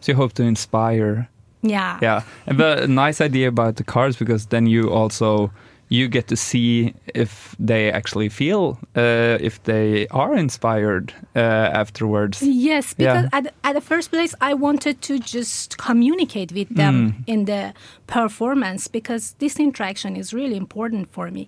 [0.00, 1.28] So you hope to inspire.
[1.62, 1.98] Yeah.
[2.02, 2.22] Yeah,
[2.56, 5.50] but a nice idea about the cars because then you also
[5.90, 11.38] you get to see if they actually feel uh, if they are inspired uh,
[11.80, 12.42] afterwards.
[12.42, 13.22] Yes, Yeah.
[13.22, 17.14] because at, at the first place, I wanted to just communicate with them Mm.
[17.26, 17.72] in the
[18.06, 21.46] performance because this interaction is really important for me.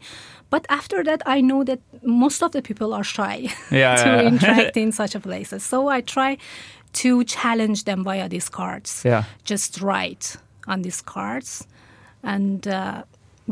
[0.51, 4.23] But after that, I know that most of the people are shy Yeah, to yeah.
[4.29, 5.63] interact in such a places.
[5.67, 6.39] So I try
[6.93, 9.03] to challenge them via these cards.
[9.05, 9.25] Yeah.
[9.45, 11.67] Just write on these cards
[12.23, 13.05] and uh,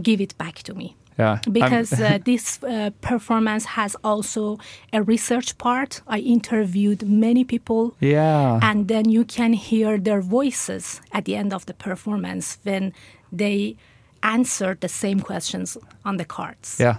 [0.02, 4.58] give it back to me Yeah, because uh, this uh, performance has also
[4.92, 6.00] a research part.
[6.06, 11.52] I interviewed many people, yeah, and then you can hear their voices at the end
[11.52, 12.92] of the performance when
[13.32, 13.76] they
[14.22, 16.76] answer the same questions on the cards.
[16.80, 16.98] yeah.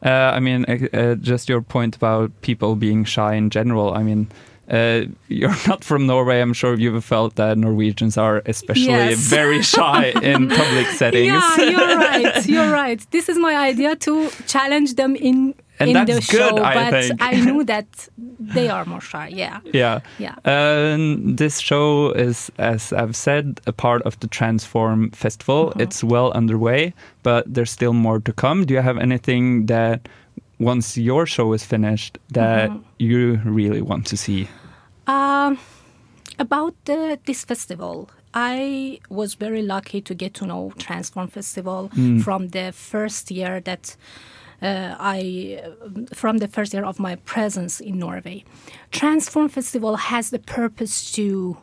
[0.00, 3.94] Uh, I mean, uh, uh, just your point about people being shy in general.
[3.94, 4.28] I mean.
[4.70, 6.40] Uh, you're not from Norway.
[6.40, 9.18] I'm sure you've felt that Norwegians are especially Yes.
[9.38, 11.26] very shy in public settings.
[11.26, 12.46] Yeah, you're right.
[12.46, 13.00] You're right.
[13.10, 16.90] This is my idea to challenge them in And in the show, good, I but
[17.04, 17.22] think.
[17.22, 17.86] I knew that
[18.54, 19.28] they are more shy.
[19.32, 19.60] Yeah.
[19.72, 20.00] Yeah.
[20.18, 20.34] Yeah.
[20.44, 25.68] Um, this show is, as I've said, a part of the Transform Festival.
[25.68, 25.82] Uh-huh.
[25.84, 28.66] It's well underway, but there's still more to come.
[28.66, 30.08] Do you have anything that,
[30.58, 32.78] once your show is finished, that Uh-huh.
[32.98, 34.48] you really want to see?
[35.06, 35.58] Um,
[36.38, 41.90] about the, this festival, I was very lucky to get to know Transform Festival
[42.22, 43.96] from the first year that
[44.60, 45.62] uh, I,
[46.12, 48.44] from the first year of my presence in Norway.
[48.90, 51.56] Transform Festival has the purpose to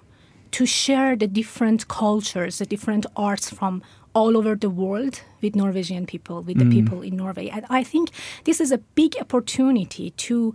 [0.51, 3.81] to share the different cultures, the different arts from
[4.13, 7.47] all over the world with Norwegian people, with the people in Norway.
[7.55, 8.09] And I think
[8.47, 10.53] this is a big opportunity to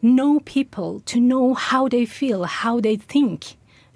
[0.00, 3.40] know people, to know how they feel, how they think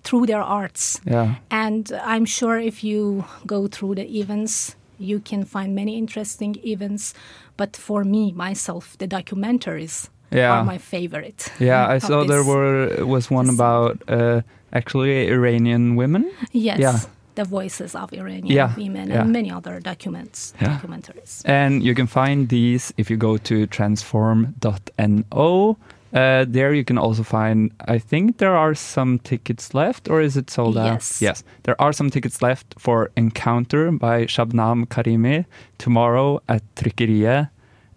[0.04, 1.00] through their arts.
[1.04, 1.28] Yeah.
[1.50, 7.14] And I'm sure if you go through the events, you can find many interesting events.
[7.56, 10.52] But for me, myself, the documentaries Yeah.
[10.52, 11.40] are my favorite.
[11.58, 14.40] Yeah, I saw there were was one about uh,
[14.72, 16.22] actually Iranian women.
[16.52, 16.78] Yes.
[16.78, 16.98] Yeah.
[17.36, 19.20] The voices of Iranian Yeah, women yeah.
[19.22, 20.78] and many other documents, Yeah.
[20.78, 21.42] documentaries.
[21.44, 25.76] And you can find these if you go to transform.no.
[26.14, 30.36] Uh, there you can also find, I think there are some tickets left, or is
[30.36, 30.86] it sold out?
[30.94, 31.20] Yes.
[31.20, 35.44] Yes, there are some tickets left for Encounter by Shabnam Karimi
[35.78, 37.50] tomorrow at Trykkeriet.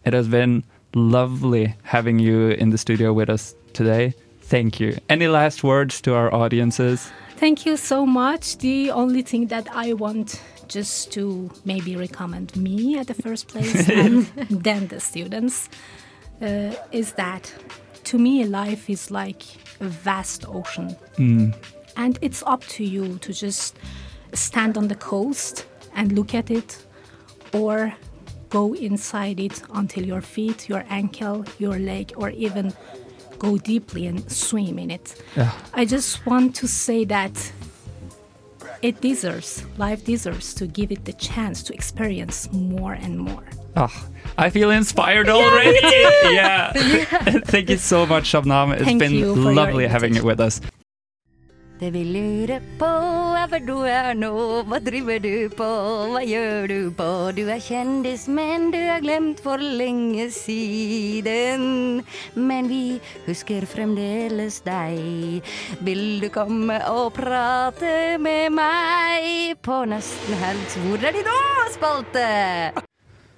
[0.05, 4.13] It has been lovely having you in the studio with us today.
[4.41, 4.97] Thank you.
[5.07, 7.11] Any last words to our audiences?
[7.39, 8.57] Thank you so much.
[8.57, 13.87] The only thing that I want just to maybe recommend me at the first place
[14.03, 15.69] and then the students
[16.41, 17.53] uh, is that
[18.03, 19.43] to me life is like
[19.79, 20.97] a vast ocean
[21.95, 23.77] and it's up to you to just
[24.33, 26.85] stand on the coast and look at it
[27.53, 27.93] or
[28.49, 32.73] go inside it until your feet your ankle your leg or even
[33.39, 35.51] go deeply and swim in it Yeah.
[35.73, 37.51] I just want to say that
[38.81, 43.43] it deserves, life deserves to give it the chance to experience more and more.
[43.75, 45.77] Ah, I feel inspired already.
[46.33, 46.71] yeah.
[47.45, 48.73] Thank you so much, Shabnam.
[48.73, 50.61] It's Thank been you for your lovely having you with us.
[51.79, 52.87] Det vi lurer på
[53.39, 54.33] er hvor du er nå,
[54.67, 55.67] hva driver du på,
[56.11, 57.07] hva gjør du på?
[57.37, 62.03] Du er kjendis, men du er glemt for lenge siden.
[62.35, 65.39] Men vi husker fremdeles deg.
[65.87, 70.79] Vil du komme og prate med meg på Nesten Helg?
[70.83, 71.41] Hvor er de nå,
[71.79, 72.29] spalte?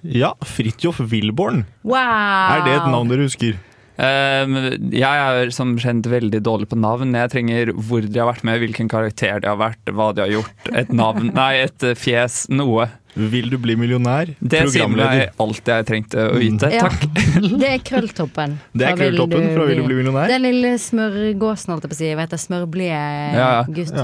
[0.02, 1.62] Ja, Fridtjof Wilborn.
[1.86, 2.58] Wow!
[2.58, 3.54] Er det et navn dere husker?
[4.02, 4.56] Um,
[4.90, 7.14] jeg er som kjent veldig dårlig på navn.
[7.14, 10.32] Jeg trenger hvor de har vært med, hvilken karakter de har vært, hva de har
[10.32, 10.72] gjort.
[10.74, 12.88] Et navn, nei, et eh, fjes, noe.
[13.14, 14.30] Vil du bli millionær?
[14.40, 16.70] Det sier meg alt jeg trengte å vite.
[16.72, 16.78] Mm.
[16.80, 17.02] Takk.
[17.62, 18.56] Det er krølltoppen.
[18.72, 20.32] Det er krølltoppen fra Vil du bli millionær?
[20.32, 22.12] Den lille smørgåsen, holdt jeg på å si.
[22.16, 22.40] Hva heter?
[22.42, 23.02] Smørblide
[23.36, 23.50] Ja.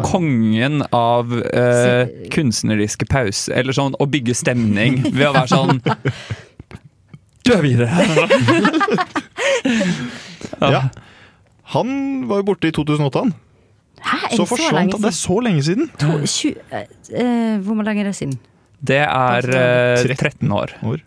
[0.06, 5.80] Kongen av eh, kunstneriske pause, eller sånn å bygge stemning ved å være sånn
[7.48, 9.26] Du er videre!
[10.60, 10.82] Ja.
[11.74, 11.88] Han
[12.28, 13.34] var jo borte i 2008, han.
[13.98, 15.02] Hæ, er Så det så forsvant lenge han.
[15.02, 15.90] Det er så lenge siden.
[16.00, 16.86] To- tju- eh,
[17.22, 18.38] eh, hvor lenge er det siden?
[18.88, 19.48] Det er
[19.98, 20.72] uh, 13 år.
[20.86, 21.00] år.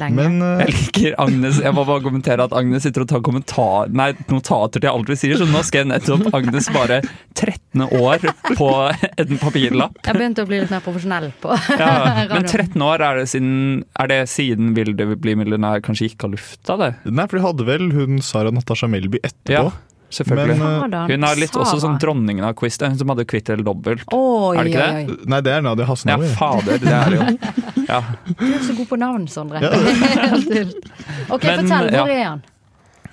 [0.00, 0.16] Lenge.
[0.18, 0.62] Men uh...
[0.64, 1.60] Jeg liker Agnes.
[1.62, 5.18] Jeg må bare kommentere at Agnes sitter og tar kommentar, nei, notater til alt vi
[5.18, 7.00] sier, så nå skrev nettopp Agnes bare
[7.38, 8.26] 13 år
[8.58, 10.00] på en papirlapp.
[10.02, 11.92] Jeg begynte å bli litt mer profesjonell på Ja,
[12.34, 13.56] men 13 år, er det siden,
[14.00, 16.92] er det siden Vil du bli millionær kanskje gikk av lufta, det?
[17.06, 19.70] nei, for de hadde vel hun Sara Natasha Melby etterpå.
[19.70, 20.56] Ja, selvfølgelig.
[20.60, 24.06] Men, Hun er litt også sånn dronningen av quiz, hun som hadde kvitt eller dobbelt.
[24.14, 25.18] Oi, Er det ikke oi, oi.
[25.34, 26.32] Nei, det er Nadia Ja, Hasnauer.
[26.38, 27.52] fader, det er det jo.
[27.84, 28.00] Ja.
[28.38, 29.60] Du er så god på navn, Sondre.
[29.60, 29.70] Ja.
[31.34, 31.90] Ok, Men, fortell.
[31.92, 32.18] Hvor ja.
[32.18, 32.44] er han?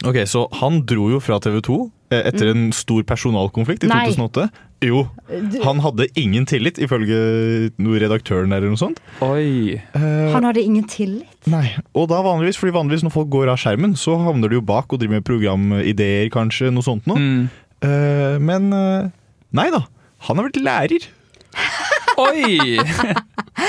[0.07, 1.77] Ok, Så han dro jo fra TV 2
[2.11, 4.05] eh, etter en stor personalkonflikt i Nei.
[4.15, 4.47] 2008.
[4.81, 5.03] Jo,
[5.61, 7.17] han hadde ingen tillit, ifølge
[7.77, 8.97] noe redaktøren der eller noe sånt.
[9.21, 9.75] Oi.
[9.77, 11.29] Eh, Han hadde ingen tillit.
[11.53, 14.63] Nei, og da vanligvis, fordi vanligvis når folk går av skjermen, så havner de jo
[14.65, 17.21] bak og driver med programideer, kanskje, noe sånt noe.
[17.21, 17.45] Mm.
[17.85, 19.09] Eh, men eh,
[19.57, 19.83] nei da,
[20.27, 21.05] han har blitt lærer.
[22.21, 22.77] Oi!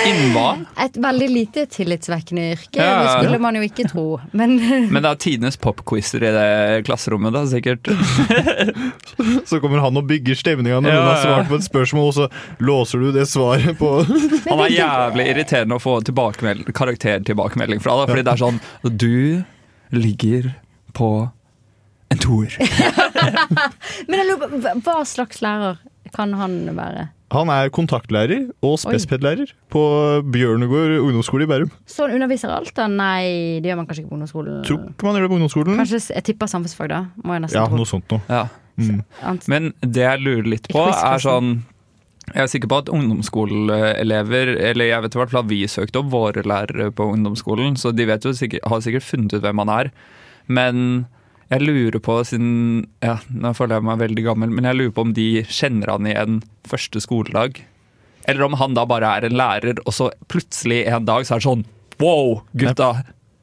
[0.07, 0.47] Innen hva?
[0.81, 3.03] Et veldig lite tillitsvekkende yrke, Ja.
[3.03, 4.05] det skulle man jo ikke tro.
[4.33, 4.55] Men
[4.93, 7.91] Men det er tidenes popquizer i det klasserommet, da, sikkert.
[9.51, 12.15] Så kommer han og bygger stemninga når Ja, hun har svart på et spørsmål, og
[12.17, 12.29] så
[12.65, 13.93] låser du det svaret på
[14.51, 19.45] Han er jævlig irriterende å få tilbakemeld karaktertilbakemelding fra, da, fordi det er sånn Du
[19.93, 20.53] ligger
[20.97, 21.13] på
[22.13, 22.53] en toer.
[24.09, 25.79] Men jeg lurer på, hva slags lærer
[26.15, 27.09] kan han være?
[27.33, 29.83] Han er kontaktlærer og spesped-lærer på
[30.35, 31.71] Bjørnegård ungdomsskole i Bærum.
[31.89, 32.85] Så han underviser alt, da?
[32.93, 34.59] Nei, det gjør man kanskje ikke på ungdomsskolen.
[34.69, 35.79] Tror ikke man gjør det på ungdomsskolen.
[35.81, 36.99] Kanskje jeg tipper samfunnsfag, da.
[37.25, 37.81] Må jeg nesten Ja, tro.
[37.81, 38.21] noe sånt noe.
[38.29, 38.43] Ja.
[38.77, 39.01] Mm.
[39.53, 41.51] Men det jeg lurer litt på, er sånn
[42.33, 46.01] Jeg er sikker på at ungdomsskoleelever Eller jeg vet i hvert fall at vi søkte
[46.01, 49.61] opp våre lærere på ungdomsskolen, så de vet jo sikkert, har sikkert funnet ut hvem
[49.65, 49.91] han er.
[50.49, 51.07] Men
[51.53, 52.53] jeg lurer på, siden
[53.05, 56.09] ja, Nå føler jeg meg veldig gammel, men jeg lurer på om de kjenner han
[56.09, 56.39] igjen
[56.69, 57.61] første skoledag.
[58.31, 61.43] Eller om han da bare er en lærer, og så plutselig en dag så er
[61.43, 61.65] det sånn
[62.03, 62.93] Wow, gutta!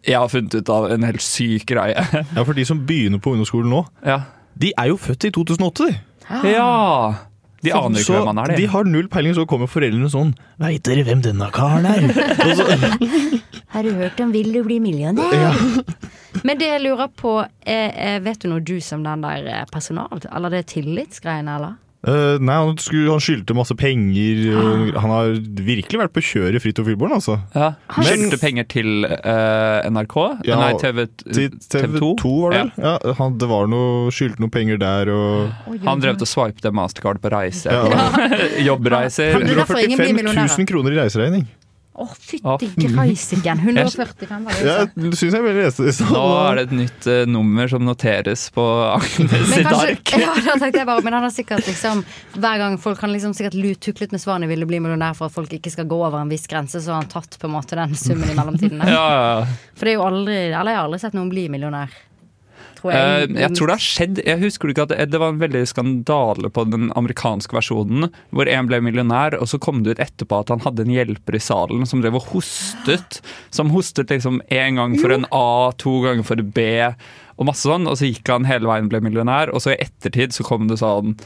[0.08, 2.02] Jeg har funnet ut av en helt syk greie.
[2.36, 4.22] Ja, for de som begynner på ungdomsskolen nå, Ja.
[4.60, 5.98] de er jo født i 2008, de.
[6.56, 6.70] ja.
[7.60, 8.68] De aner ikke hvem han er, de de.
[8.72, 10.30] har null peiling, så kommer foreldrene sånn
[10.64, 12.06] Veit dere hvem denne karen er?
[12.56, 12.64] så,
[13.76, 15.36] Har du hørt om Vil du bli millionær?
[15.36, 15.52] ja.
[16.44, 19.68] Men det jeg lurer på, er, er vet du noe du som den der eh,
[19.72, 20.22] personal...
[20.30, 21.78] Eller det tillitsgreiene, eller?
[22.00, 24.38] Uh, nei, han, skulle, han skyldte masse penger.
[24.56, 25.02] Ah.
[25.04, 25.34] han har
[25.68, 27.36] virkelig vært på kjøret fritt og Filborn, altså.
[27.52, 27.74] Ja.
[27.92, 30.16] Han Skyldte penger til uh, NRK?
[30.48, 32.72] Ja, Nei, TV, TV 2, var det vel?
[32.88, 32.96] Ja.
[33.20, 36.72] han, det var noe, skyldte noe penger der og Han drev til å swipe det
[36.80, 37.68] mastercard på reise.
[37.68, 38.08] Ja.
[38.70, 39.36] Jobbreiser.
[39.36, 41.50] Det er derfor ingen blir 145 000 kroner i reiseregning.
[42.00, 43.60] Å, oh, fytti fy- greisiken!
[43.60, 45.96] 145 var det Ja, du det syns jeg vil lese det.
[46.08, 50.14] Nå er det et nytt uh, nummer som noteres på Agnes Men sitt ark.
[50.24, 52.06] ja, da tenkte jeg bare, men han har sikkert liksom
[52.38, 55.52] Hver gang folk kan liksom sikkert tuklet med svarene ville bli millionær for at folk
[55.60, 57.96] ikke skal gå over en viss grense, så har han tatt på en måte den
[58.00, 58.80] summen i mellomtiden.
[58.90, 59.74] Ja, ja.
[59.78, 61.92] For det er jo aldri Eller jeg har aldri sett noen bli millionær.
[62.80, 64.22] Tror Eh, jeg tror det har skjedd.
[64.26, 68.50] Jeg husker ikke at det, det var en veldig skandale på den amerikanske versjonen, hvor
[68.52, 71.44] en ble millionær, og så kom det ut etterpå at han hadde en hjelper i
[71.44, 73.20] salen som drev og hostet.
[73.56, 76.70] Som hostet liksom én gang for en A, to ganger for en B,
[77.40, 77.88] og masse sånn.
[77.90, 80.72] Og så gikk han hele veien og ble millionær, og så i ettertid så kom
[80.72, 81.18] det sånn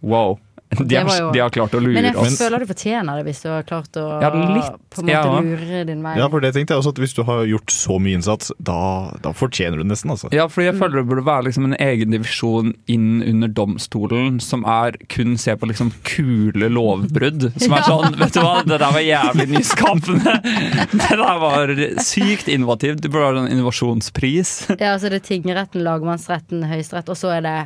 [0.00, 0.38] Wow.
[0.90, 2.36] De er, jo- de har klart å lure Men jeg oss.
[2.38, 5.40] føler du fortjener det hvis du har klart å Ja, litt, på en måte ja.
[5.42, 6.12] lure din vei.
[6.20, 8.76] Ja, for det tenkte jeg også at Hvis du har gjort så mye innsats, da,
[9.24, 10.12] da fortjener du det nesten.
[10.14, 10.30] altså.
[10.36, 14.62] Ja, for jeg føler det burde være liksom en egen divisjon inn under domstolen som
[14.68, 17.48] er kun ser på liksom kule lovbrudd.
[17.58, 20.36] Som er sånn Vet du hva, det der var jævlig nyskapende!
[21.00, 21.70] Det der var
[22.04, 23.02] sykt innovativt.
[23.02, 24.54] Det burde være en innovasjonspris.
[24.78, 27.58] Ja, altså det er tingretten, lagmannsretten, høyesterett, og så er det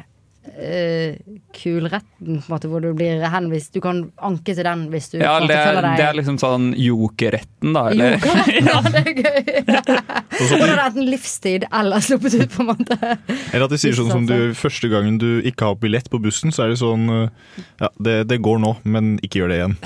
[0.52, 1.16] eh,
[1.54, 3.72] kulretten, på en måte, hvor du blir henvist.
[3.74, 6.38] Du kan anke til den hvis du Ja, det, måte føler deg det er liksom
[6.42, 7.86] sånn jokerretten, da.
[7.90, 8.18] Eller?
[8.18, 10.00] Jokerretten, ja, det er gøy.
[10.34, 12.98] Da er det en livstid eller sluppet ut, på en måte.
[13.52, 16.52] Eller at de sier sånn som du første gangen du ikke har billett på bussen,
[16.54, 19.76] så er det sånn uh, Ja, det, det går nå, men ikke gjør det igjen.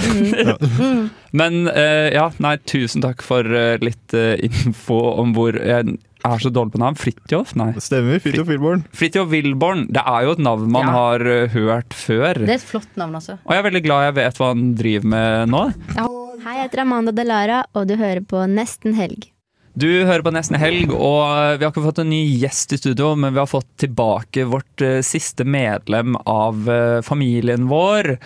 [1.39, 6.43] Men uh, ja, nei, tusen takk for uh, litt uh, info om hvor Jeg er
[6.43, 6.97] så dårlig på navn.
[6.99, 7.55] Fridtjof?
[7.59, 7.71] Nei.
[7.77, 8.19] Det stemmer.
[8.25, 8.83] Fridtjof Wilborn.
[8.97, 9.87] Fridtjof Wilborn.
[9.95, 10.95] Det er jo et navn man Ja.
[10.97, 12.41] har eh, hørt før.
[12.43, 13.39] Det er et flott navn, altså.
[13.45, 15.63] Og jeg er veldig glad jeg vet hva han driver med nå.
[15.95, 19.31] Hei, jeg heter Amanda Delara, og du hører på Nesten helg.
[19.79, 23.13] Du hører på Nesten Helg, og vi har ikke fått en ny gjest i studio,
[23.21, 28.17] men vi har fått tilbake vårt eh, siste medlem av eh, familien vår.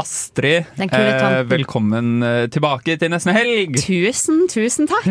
[0.00, 3.76] Astrid, eh, velkommen eh, tilbake til nesten helg.
[3.84, 5.04] Tusen, tusen takk.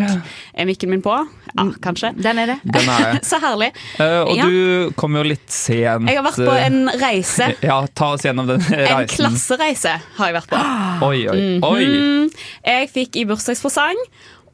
[0.57, 1.13] Er mikken min på?
[1.53, 2.11] Ja, kanskje.
[2.19, 2.57] Den er det.
[2.65, 3.21] Den er det.
[3.29, 3.69] Så herlig.
[4.01, 4.49] Eh, og Ja.
[4.49, 6.09] du kom jo litt sent.
[6.09, 7.51] Jeg har vært på eh, en reise.
[7.69, 8.97] Ja, ta oss gjennom den reisen.
[9.05, 10.65] En klassereise har jeg vært på.
[11.11, 11.81] Oi, oi, oi.
[11.85, 12.31] Mhm.
[12.65, 13.99] Jeg fikk i bursdagspresang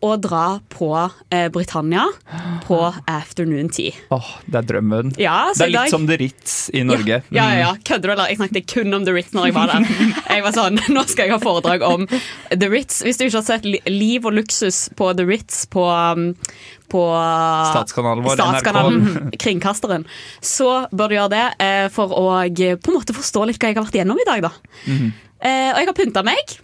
[0.05, 0.89] å dra på
[1.29, 2.05] eh, Britannia
[2.65, 2.77] på
[3.09, 3.91] afternoon tea.
[4.15, 5.13] Åh, det er drømmen.
[5.19, 7.21] Ja, så det er litt dag- som The Ritz i Norge.
[7.29, 7.71] Ja, ja, ja.
[7.75, 7.81] Mm.
[7.89, 8.31] Kødder du, eller?
[8.31, 9.87] Jeg snakket kun om The Ritz når jeg var der.
[10.39, 12.05] Jeg var sånn, Nå skal jeg ha foredrag om
[12.53, 13.01] The Ritz.
[13.03, 16.29] Hvis du ikke har sett Liv og luksus på The Ritz på, um,
[16.91, 17.03] på
[17.73, 20.05] Statskanalen vår, Statskanalen, Kringkasteren,
[20.41, 23.73] så bør du gjøre det eh, for å eh, på en måte forstå litt hva
[23.73, 24.47] jeg har vært igjennom i dag.
[24.47, 24.53] da.
[24.87, 25.11] Mhm.
[25.39, 26.57] Eh, og jeg har pynta meg.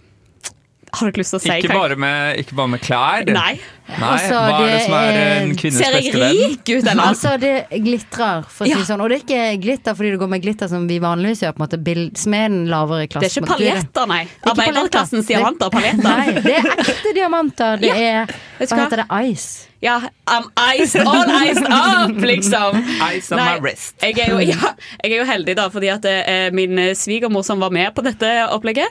[0.96, 3.26] Har dere lyst til å si Ikke, bare med, ikke bare med klær.
[3.28, 3.58] Nei.
[3.86, 6.06] Nei, Altså, Hva er det som er en kvinnes beste venn?
[6.10, 7.02] Ser jeg rik ut, eller?
[7.04, 7.52] Altså, det
[7.84, 8.80] glitrer, for å si Ja.
[8.88, 9.02] sånn.
[9.04, 11.62] Og det er ikke glitter fordi det går med glitter som vi vanligvis gjør, på
[11.62, 13.28] en måte, bild, som er den lavere klassen.
[13.28, 14.24] Det er ikke paljetter, nei.
[14.24, 16.02] Det er Arbeiderklassens diamanter og Paljetter.
[16.02, 17.80] Nei, det er ekte diamanter.
[17.84, 19.06] Det er Vet Hva heter det?
[19.30, 19.66] Ice.
[19.84, 22.78] Ja, I'm iced, all iced up, liksom.
[23.12, 23.94] Ice on Nei, my wrist.
[24.02, 24.72] Jeg er, jo, ja,
[25.04, 28.30] jeg er jo heldig, da, fordi at eh, min svigermor som var med på dette
[28.50, 28.88] opplegget,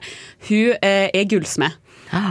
[0.47, 1.74] hun eh, er gullsmed.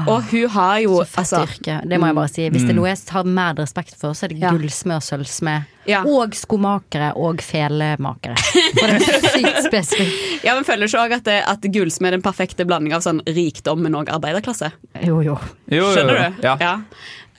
[0.09, 1.76] Og hun har jo Så fett altså, yrke.
[1.89, 2.49] Det må jeg bare si.
[2.51, 2.80] Hvis det er Mm.
[2.80, 4.51] noe jeg har mer respekt for, så er det Ja.
[4.51, 5.64] gullsmed og sølvsmed.
[5.87, 6.03] Ja.
[6.09, 8.37] Og skomakere og felemakere.
[8.39, 10.45] For det er sykt spesifikt.
[10.45, 13.01] Ja, men Føler du ikke også at, det- at gullsmed er den perfekte blanding av
[13.03, 14.72] sånn rikdom, men òg arbeiderklasse?
[15.05, 15.39] Jo, jo.
[15.70, 15.93] Jo, jo, jo.
[15.95, 16.43] Skjønner du?
[16.43, 16.78] Ja.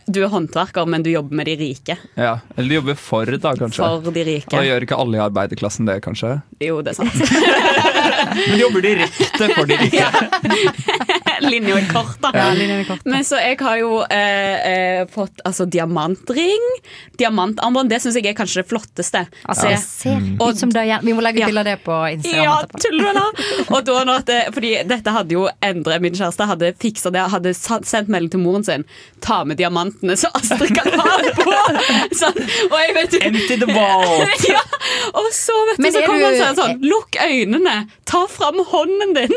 [0.08, 1.98] Du er håndverker, men du jobber med de rike.
[2.16, 2.36] Ja.
[2.56, 3.82] Eller de jobber for, da, kanskje.
[4.04, 4.54] For de rike.
[4.54, 6.44] Og gjør ikke alle i arbeiderklassen det, kanskje?
[6.62, 7.14] Jo, det er sant.
[8.36, 10.06] Men de jobber direkte for de rike.
[11.54, 12.32] Linja er kort, da.
[12.36, 13.06] Ja, er kort.
[13.06, 16.66] Men så jeg har jo eh, eh, fått altså, diamantring.
[17.20, 19.26] Diamantarmbånd, det syns jeg er kanskje det flotteste.
[19.48, 21.02] Altså, det ser Og- ut som Diana.
[21.06, 21.48] Vi må legge Ja.
[21.48, 23.32] bilde av det på Instagram Ja, tuller du eller?
[23.76, 27.24] Og da når det, fordi dette hadde jo Endre, min kjæreste, hadde fiksa det.
[27.32, 28.86] Hadde sendt melding til moren sin.
[29.22, 31.52] Ta med diamantene, så Astrid kan ha det på!
[32.20, 32.38] Sånn,
[32.70, 34.46] og jeg vet Empty the vault!
[34.50, 34.62] ja,
[35.16, 37.76] og så vet du, så kom han sånn, sånn Lukk øynene,
[38.10, 39.34] ta fram hånden din!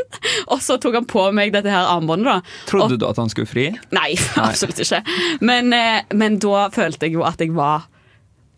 [0.49, 2.41] Og så tok han på meg dette her armbåndet.
[2.41, 3.69] da Trodde du at han skulle fri?
[3.99, 5.03] Nei, absolutt ikke.
[5.45, 7.89] Men, eh, men da følte jeg jo at jeg var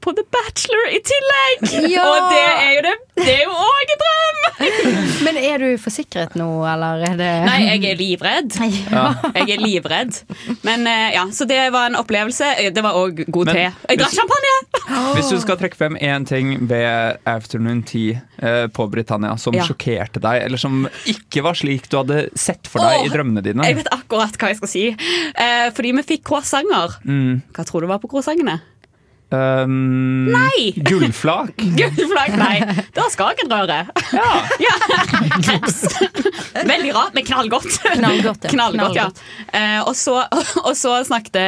[0.01, 1.65] på The Bachelor i tillegg!
[1.93, 2.05] Ja!
[2.09, 4.39] Og det er jo det Det er jo òg en drøm!
[5.27, 8.57] Men er du forsikret nå, eller er det Nei, jeg er livredd.
[8.91, 9.05] Ja.
[9.37, 10.19] Jeg er livredd.
[10.67, 12.49] Men eh, ja, Så det var en opplevelse.
[12.61, 13.67] Eh, Det var òg god Men te.
[13.91, 14.57] Jeg drakk champagne!
[15.17, 19.65] Hvis du skal trekke frem én ting ved Afternoon Tea eh, på Britannia som Ja.
[19.69, 23.45] sjokkerte deg, eller som ikke var slik du hadde sett for deg Åh, i drømmene
[23.45, 24.85] dine Jeg vet akkurat hva jeg skal si.
[24.91, 26.97] Eh, fordi vi fikk croissanter.
[27.05, 27.43] mm.
[27.57, 28.59] Hva tror du var på croissantene?
[29.33, 30.73] Um, Nei!
[30.77, 31.57] Gullflak.
[31.79, 32.61] gullflak, nei.
[32.95, 33.91] Det var Skagenrøret.
[34.15, 34.31] Ja.
[35.47, 35.81] Kreps.
[36.67, 37.71] Veldig rart, men knallgodt.
[37.85, 38.53] Knallgodt, ja.
[38.55, 39.09] Knallgodt, ja.
[39.53, 40.19] Eh, og, så,
[40.67, 41.41] og så snakket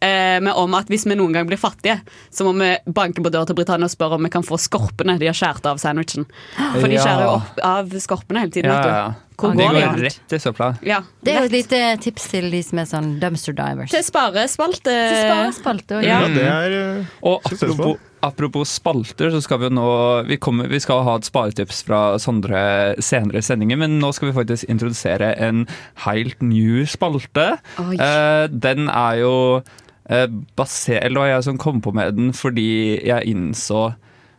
[0.00, 1.98] eh, vi om at hvis vi noen gang blir fattige,
[2.30, 5.18] så må vi banke på døra til Britannia og spørre om vi kan få skorpene
[5.20, 6.26] de har skåret av sandwichen.
[6.56, 7.04] For de Ja.
[7.04, 8.72] skjærer jo opp av skorpene hele tiden.
[8.72, 9.25] Ja, ja.
[9.36, 10.72] Hvor det går rett til søpla.
[10.86, 11.02] Ja.
[11.24, 13.92] Det er jo et lite tips til de som er sånn dumpster divers.
[13.92, 14.92] Til sparespalte.
[14.92, 16.00] Til sparespalte.
[16.06, 16.22] Ja.
[16.24, 19.88] Ja, det er uh, Og apropos, apropos spalter, så skal vi jo nå
[20.30, 22.60] vi, kommer, vi skal ha et sparetips fra Sondre
[23.04, 25.66] senere i sendingen, men nå skal vi faktisk introdusere en
[26.06, 27.48] helt ny spalte.
[27.76, 30.26] Eh, den er jo uh,
[30.58, 33.90] basert Eller det var jeg som kom på med den fordi jeg innså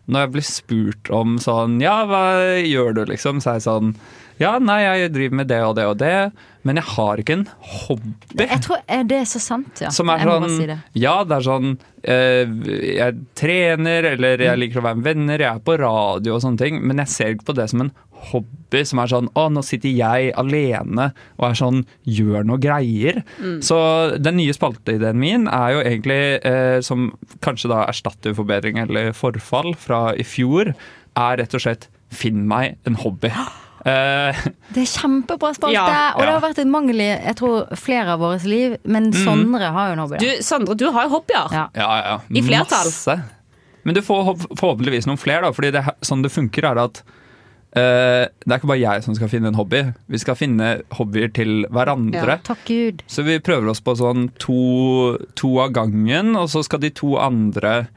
[0.08, 2.24] Når jeg blir spurt om sånn Ja, hva
[2.64, 3.44] gjør du, liksom?
[3.44, 3.94] Så er jeg sånn
[4.40, 6.14] Ja, nei, jeg driver med det og det og det,
[6.68, 8.44] men jeg har ikke en hobby.
[8.44, 9.90] Jeg tror eh, det er så sant, ja.
[9.94, 10.78] Som er jeg må sånn bare si det.
[11.00, 11.70] Ja, det er sånn
[12.04, 12.52] eh,
[13.00, 14.44] Jeg trener, eller Mm.
[14.50, 17.08] jeg liker å være med venner, jeg er på radio og sånne ting, men jeg
[17.14, 17.92] ser ikke på det som en
[18.32, 23.24] hobby som er sånn Å, nå sitter jeg alene og er sånn Gjør noe greier.
[23.42, 23.60] Mm.
[23.66, 23.78] Så
[24.22, 27.12] den nye spalteideen min er jo egentlig, eh, som
[27.46, 30.74] kanskje da erstatter forbedring eller forfall fra i fjor,
[31.18, 33.32] er rett og slett Finn meg en hobby.
[33.88, 34.40] Eh,
[34.76, 36.14] Det er kjempebra spalte, Ja.
[36.16, 38.78] og det har vært en mangel i jeg tror, flere av våre liv.
[38.84, 40.18] Men Sondre har jo en hobby.
[40.18, 40.26] da.
[40.26, 41.54] Du, Sondre, du har jo hobbyer.
[41.56, 41.68] Ja.
[41.76, 42.18] Ja, ja.
[42.30, 42.90] I flertall.
[42.92, 43.18] Masse.
[43.88, 45.52] Men du får forhåpentligvis noen flere, da.
[45.56, 47.02] Fordi det, sånn det funker, er at
[47.78, 49.94] uh, det er ikke bare jeg som skal finne en hobby.
[50.12, 52.40] Vi skal finne hobbyer til hverandre.
[52.44, 53.04] Takk Gud.
[53.08, 57.16] Så vi prøver oss på sånn to, to av gangen, og så skal de to
[57.22, 57.88] andre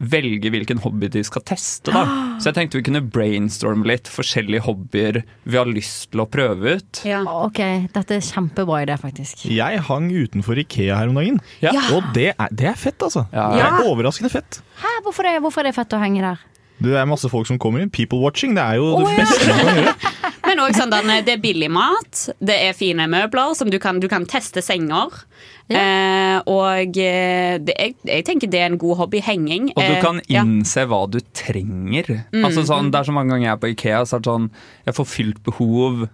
[0.00, 1.92] velge hvilken hobby de skal teste.
[1.92, 2.02] da.
[2.40, 6.76] Så jeg tenkte vi kunne brainstorme litt forskjellige hobbyer vi har lyst til å prøve
[6.78, 7.02] ut.
[7.06, 7.20] Ja.
[7.26, 7.60] Ok,
[7.94, 9.44] dette er kjempebra idé, faktisk.
[9.52, 11.72] Jeg hang utenfor Ikea her om dagen, Ja.
[11.94, 13.26] og det er, det er fett, altså.
[13.32, 13.50] Ja.
[13.52, 14.62] Det er overraskende fett.
[14.82, 16.40] Hæ, hvorfor, er, hvorfor er det fett å henge der?
[16.82, 17.90] Det er masse folk som kommer inn.
[17.94, 19.16] People watching, det er jo det Å, ja.
[19.22, 19.94] beste man kan gjøre.
[20.52, 24.08] Men òg sånn det er billig mat, det er fine møbler, som du kan, du
[24.12, 25.24] kan teste senger.
[25.72, 29.22] Eh, og eh, det, jeg, jeg tenker det er en god hobby.
[29.24, 29.70] Henging.
[29.72, 30.42] Og du kan kan ja.
[30.44, 32.10] innse hva du trenger.
[32.32, 32.92] Mm, altså sånn, mm.
[32.92, 34.48] Det er så mange ganger jeg er på Ikea, så er det sånn
[34.88, 36.04] Jeg får fylt behov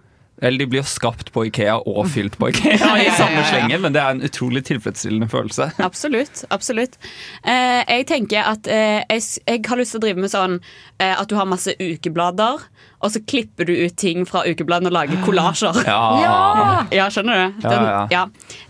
[0.42, 3.94] Eller de blir jo skapt på Ikea og fylt på Ikea i samme slenge, men
[3.96, 5.70] det er en utrolig tilfredsstillende følelse.
[5.88, 6.44] Absolutt.
[6.50, 6.98] absolutt.
[7.42, 10.58] Eh, jeg tenker at eh, jeg, jeg har lyst til å drive med sånn
[11.00, 12.62] eh, at du har masse ukeblader,
[12.98, 15.82] og så klipper du ut ting fra ukebladene og lager kollasjer.
[15.86, 16.00] Ja.
[16.22, 16.38] Ja.
[16.94, 17.66] Ja, skjønner du?
[17.66, 18.00] Ja, ja.
[18.12, 18.24] ja.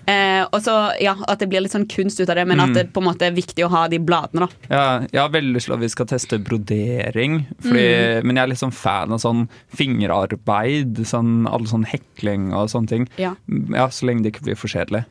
[0.08, 2.70] Eh, og så ja, at det blir litt sånn kunst ut av det, men at
[2.70, 2.74] Mm.
[2.78, 4.48] det på en måte er viktig å ha de bladene, da.
[4.70, 7.84] Ja, jeg har veldig lyst til at vi skal teste brodering, fordi,
[8.22, 8.24] Mm.
[8.24, 12.88] men jeg er litt sånn fan av sånn fingerarbeid, sånn, alle sånn hekling og sånne
[12.88, 13.08] ting.
[13.18, 13.34] Ja.
[13.48, 15.04] Ja, Så lenge det ikke blir for kjedelig.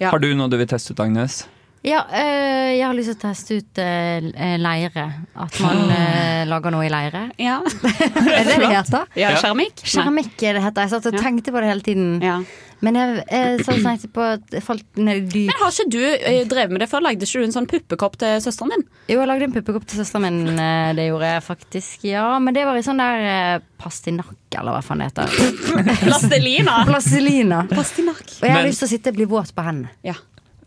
[0.00, 0.10] Ja.
[0.10, 1.46] Har du noe du vil teste ut, Agnes?
[1.84, 5.04] Ja, øh, jeg har lyst til å teste ut øh, leire.
[5.36, 7.30] At man øh, lager noe i leire.
[7.38, 7.58] Ja.
[7.84, 9.04] er det det heter?
[9.20, 9.82] Ja, keramikk?
[9.84, 10.86] Keramikk er det heter.
[10.86, 12.46] Jeg satt og tenkte på det hele tiden.
[12.82, 16.40] Men jeg, jeg så tenkte på at falt ned dyp Men har ikke du eh,
[16.50, 17.04] drevet med det før?
[17.06, 18.84] Lagde ikke du en sånn puppekopp til søsteren din?
[19.08, 20.58] Jo, jeg lagde en puppekopp til søsteren min.
[20.58, 22.04] eh, Det gjorde jeg faktisk.
[22.10, 25.28] Ja, men det var i sånn der eh, pastinakk, eller hva faen det heter.
[26.06, 26.80] Plastelina.
[26.88, 27.62] Plastelina.
[27.70, 28.24] Pastinakk.
[28.40, 29.90] Og jeg har Men- lyst til å sitte og bli våt på hendene.
[30.04, 30.14] Ja.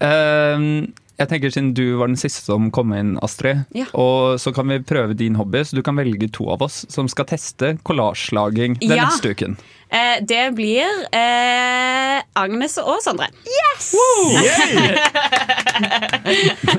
[0.01, 3.85] Ehm, jeg tenker Siden du var den siste som kom inn, Astrid, Ja.
[3.93, 5.63] og så kan vi prøve din hobby.
[5.65, 9.05] Så du kan velge to av oss som skal teste kollasjlaging den Ja.
[9.05, 9.57] neste uken.
[9.89, 10.83] Eh, det blir
[11.15, 13.27] eh, Agnes og Sondre.
[13.47, 13.95] Yes!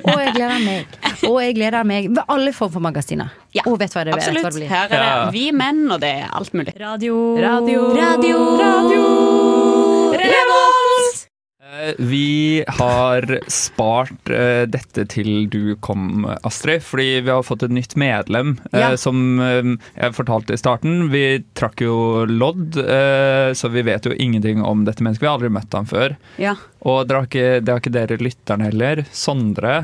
[0.05, 0.87] Og jeg gleder meg.
[1.29, 3.31] Og jeg gleder meg ved alle former for magasiner.
[3.57, 4.69] Ja, Og vet hva det, vet hva det blir.
[4.69, 5.31] Her er det Ja.
[5.33, 6.75] vi menn, og det er alt mulig.
[6.81, 7.15] Radio.
[7.41, 7.97] Radio.
[7.97, 8.39] Radio.
[10.13, 10.88] Revolt!
[11.69, 17.75] Eh, Vi har spart uh, dette til du kom, Astrid, fordi vi har fått et
[17.75, 18.57] nytt medlem.
[18.73, 18.93] Ja.
[18.93, 21.11] Uh, Som uh, jeg fortalte i starten.
[21.13, 25.25] Vi trakk jo lodd, eh, så vi vet jo ingenting om dette mennesket.
[25.25, 26.17] Vi har aldri møtt ham før.
[26.41, 26.57] Ja.
[26.89, 29.05] Og det har ikke, det har ikke dere lytterne heller.
[29.13, 29.75] Sondre.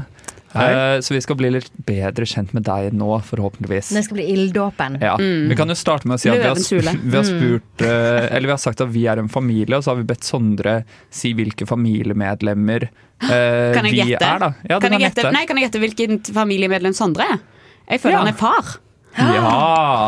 [0.54, 0.66] Hei.
[0.94, 3.88] Eh, Så vi skal bli litt bedre kjent med deg nå, forhåpentligvis.
[3.96, 4.98] Det skal bli ilddåpen.
[5.02, 5.16] Ja.
[5.18, 8.46] Vi kan jo starte med å si at vi har, vi har spurt eh, Eller
[8.48, 10.76] vi har sagt at vi er en familie, og så har vi bedt Sondre
[11.10, 14.22] si hvilke familiemedlemmer eh, vi gjette?
[14.22, 14.52] er, da.
[14.70, 15.26] Ja, kan, jeg gjette?
[15.34, 17.42] Nei, kan jeg gjette hvilken familiemedlem Sondre er?
[17.90, 18.22] Jeg føler Ja.
[18.24, 18.74] han er far.
[19.14, 19.42] Ja.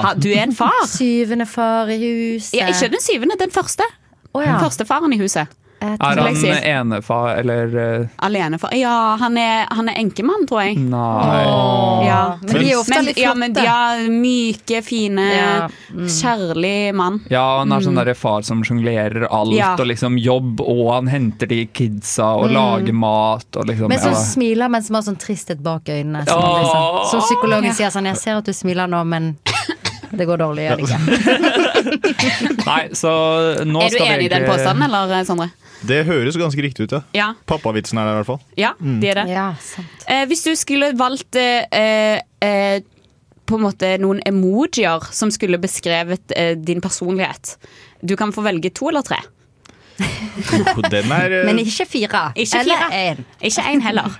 [0.03, 0.81] Ha, du er en far.
[0.91, 2.57] Syvende far i huset.
[2.59, 3.85] Ja, ikke den syvende, den første.
[4.33, 4.57] Oh, ja.
[4.57, 5.47] Den første faren i huset.
[5.77, 8.73] Jeg Er han enefar, eller eh, Alenefar.
[8.75, 10.79] Ja, han er, han er enkemann, tror jeg.
[10.81, 11.43] Nei.
[12.07, 12.21] Ja.
[12.41, 13.53] Men de er ofte Men, litt ja, flotte.
[13.59, 17.21] de ja, myke, fine, Ja, kjærlig mann.
[17.31, 19.75] Ja, han er sånn der far som sjonglerer alt, Ja.
[19.77, 24.17] og liksom jobb, og han henter de kidsa og lager mat og liksom Men som
[24.17, 24.25] ja.
[24.25, 26.25] smiler, men som har sånn tristhet bak øynene.
[26.29, 26.57] Som, oh.
[26.63, 29.35] liksom, som psykologen sier sånn Jeg ser at du smiler nå, men
[30.17, 31.73] det går dårlig, gjør det ikke?
[32.69, 33.13] Nei, så
[33.67, 35.49] nå Er du skal vi enig i den påstanden, eller Sondre?
[35.87, 37.03] Det høres ganske riktig ut, ja.
[37.15, 38.41] Ja, Pappavitsen er der i hvert fall.
[38.59, 39.27] ja de er det.
[39.35, 40.07] Ja, sant.
[40.09, 42.81] Eh, hvis du skulle valgt eh, eh,
[43.47, 47.53] på en måte noen emojier som skulle beskrevet eh, din personlighet
[48.03, 49.21] Du kan få velge to eller tre.
[50.77, 52.25] Oh, Den er Men eh, ikke fire.
[52.37, 53.23] Ikke Eller én.
[53.41, 54.17] Ikke én heller.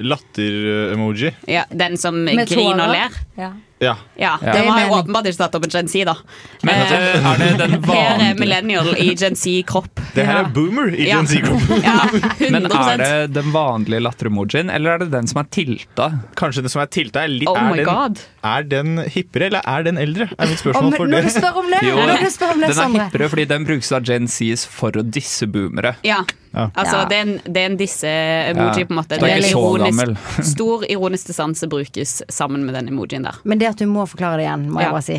[0.00, 1.32] latter-emoji.
[1.50, 3.18] Ja, den som griner og ler.
[3.36, 3.50] Ja.
[3.80, 3.94] Ja.
[4.20, 4.52] Ja, Ja.
[4.70, 6.14] Har jo åpenbart ikke tatt opp en Gen Z, da.
[6.62, 10.02] Men Eh, er det den Her er vanlige millennial i Gen Z-kropp.
[10.14, 11.16] Det her er boomer i Ja.
[11.22, 11.70] Gen Z-kropp.
[11.88, 11.96] Ja,
[12.50, 16.10] Men er det den vanlige latteremojien, eller er det den som er tilta?
[16.36, 19.82] Kanskje den som er tilta, er litt Oh er den, er den hippere, eller er
[19.88, 20.28] den eldre?
[20.38, 22.60] Er mitt spørsmål men for når du spør om det, Jo, når du spør om
[22.60, 25.94] det, Den er hippere fordi den brukes av Gen Zs for å disse boomere.
[26.04, 26.20] Ja.
[26.52, 26.64] Ja.
[26.74, 27.04] Altså, Ja.
[27.06, 28.86] det er en, det er en disse-emoji, Ja.
[28.86, 29.08] på en måte.
[29.14, 30.16] Det er Det er så gammel.
[30.42, 33.38] Stor ironisk distanse brukes sammen med den emojien der.
[33.44, 34.88] Men det at du må forklare det igjen, må Ja.
[34.88, 35.18] jeg bare si.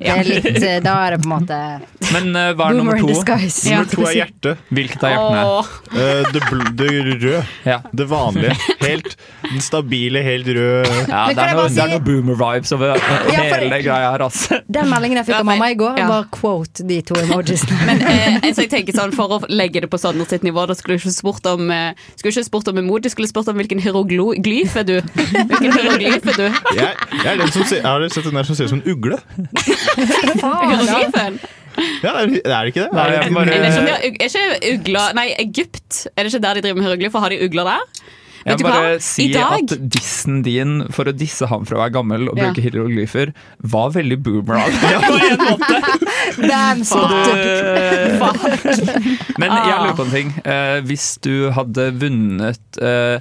[0.00, 1.58] Det er litt, eh, da er det på en måte
[2.10, 3.06] Men uh, hva er boomer nummer to?
[3.06, 4.62] Nummer to er hjertet.
[4.74, 5.42] Hvilket av hjertene?
[5.46, 5.68] Oh.
[5.92, 7.42] Uh, det, bl det røde.
[7.68, 7.78] Ja.
[7.92, 8.56] Det vanlige.
[8.80, 12.96] Helt den stabile, helt røde Ja, det er noe, er si- noe boomer-vibes over
[13.30, 14.60] hele det- greia her, altså.
[14.70, 16.08] Den meldingen jeg fikk av mamma i går, ja.
[16.10, 17.78] var quote de to emojisene.
[17.88, 20.74] Men eh, altså, jeg tenker sånn, for å legge det på Sondre sitt nivå, da
[20.78, 23.80] skulle du ikke spurt om eh, Skulle ikke spurt om emoji, skulle spurt om hvilken
[23.82, 24.96] hieroglyf er du.
[25.00, 26.46] Hvilken hieroglyf er du?
[26.76, 28.80] jeg, jeg, er den som ser, jeg har sett den der som ser ut som
[28.82, 29.18] en ugle.
[30.40, 31.40] Hieroglyfen?
[32.02, 32.92] Ja, er, det ikke det?
[32.92, 33.68] Nei, Er det bare- Er det
[34.10, 36.06] ikke, er ikke ugler Nei, Egypt.
[36.16, 37.18] Er det ikke der de driver med hieroglyfer?
[37.20, 37.84] Har de ugler der?
[38.40, 39.00] Jeg Vet du må bare hva?
[39.04, 42.46] si dag at dissen din for å disse ham for å være gammel og Ja.
[42.48, 45.76] bruke hieroglyfer, var veldig boomer av deg på en måte.
[46.48, 47.14] Damn, Så du,
[49.38, 50.32] men jeg lurer på en ting.
[50.44, 53.20] Eh, hvis du hadde vunnet eh,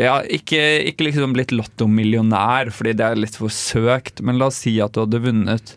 [0.00, 4.62] ja, ikke, ikke liksom blitt lottomillionær, fordi det er litt for søkt, men la oss
[4.64, 5.74] si at du hadde vunnet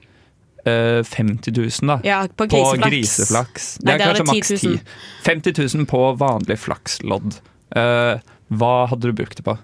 [0.67, 2.88] uh, 50 000 da, Ja, på griseflaks.
[2.88, 3.67] griseflaks.
[3.82, 4.80] Det Nei, er er kanskje maks 10
[5.28, 7.39] 50 000 på vanlig flakslodd.
[7.76, 8.15] Uh,
[8.53, 9.57] hva hadde du brukt det på?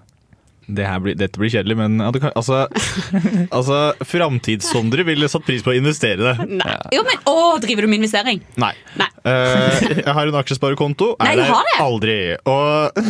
[0.76, 2.64] Det her blir, dette blir kjedelig, men ja, kan, altså,
[3.56, 6.48] altså Framtidssondre ville satt pris på å investere det.
[6.60, 6.76] Nei.
[6.94, 8.42] Jo, men, å, driver du med investering?
[8.60, 8.72] Nei.
[9.00, 9.10] Nei.
[9.24, 11.14] Uh, jeg har en aksjesparekonto.
[11.20, 11.76] Nei, Er det?
[11.82, 12.18] Aldri.
[12.48, 13.00] Og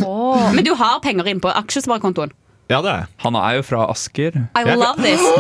[0.57, 2.35] Men du har penger inn på aksjesparekontoen?
[2.71, 3.09] Ja, det er jeg.
[3.25, 4.37] Han er jo fra Asker.
[4.55, 5.21] I love this.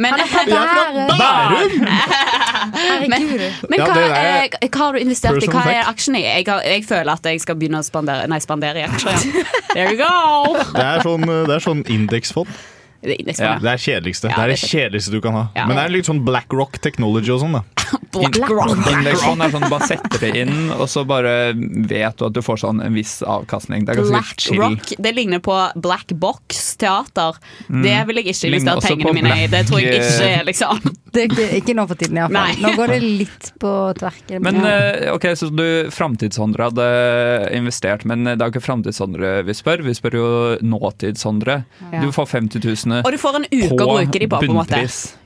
[0.00, 1.72] Men, Bærum!
[3.10, 3.24] men,
[3.68, 5.48] men hva, er- eh, hva har du investert i?
[5.50, 6.22] Hva er aksjen i?
[6.24, 9.12] Jeg, har, jeg føler at jeg skal begynne å spandere, nei, spandere i aksjer.
[9.12, 9.44] Ja.
[9.74, 10.56] There you go!
[10.72, 12.48] Det er sånn, det er sånn indeksfond.
[13.00, 13.60] Det er.
[13.62, 14.28] Det er kjedeligste.
[14.28, 15.44] Ja, det er det det er kjedeligste du kan ha.
[15.56, 15.64] Ja.
[15.68, 17.64] Men det er litt sånn Black Rock Technology og sånn, da.
[18.20, 22.40] Indeksfond er sånn du bare setter det inn, og så bare vet du at du
[22.44, 23.86] får sånn en viss avkastning.
[23.86, 24.60] Det er ganske Black chill.
[24.60, 27.38] Rock, det ligner på Black Box teater.
[27.68, 27.84] Mm.
[27.86, 29.46] Det vil jeg ikke investere pengene mine i.
[29.50, 32.60] Det tror jeg ikke er liksom Det er ikke, ikke nå for tiden, iallfall.
[32.62, 34.44] Nå går det litt på tverken.
[34.46, 34.74] Men ja.
[34.78, 36.84] eh, ok, så du framtidssondre hadde
[37.56, 40.28] investert, men det er jo ikke framtidssondre vi spør, vi spør jo
[40.62, 41.56] nåtidssondre.
[41.90, 42.04] Ja.
[42.04, 44.56] Du får 50 000 Og du får en uke å bruke de på, på en
[44.58, 44.80] måte.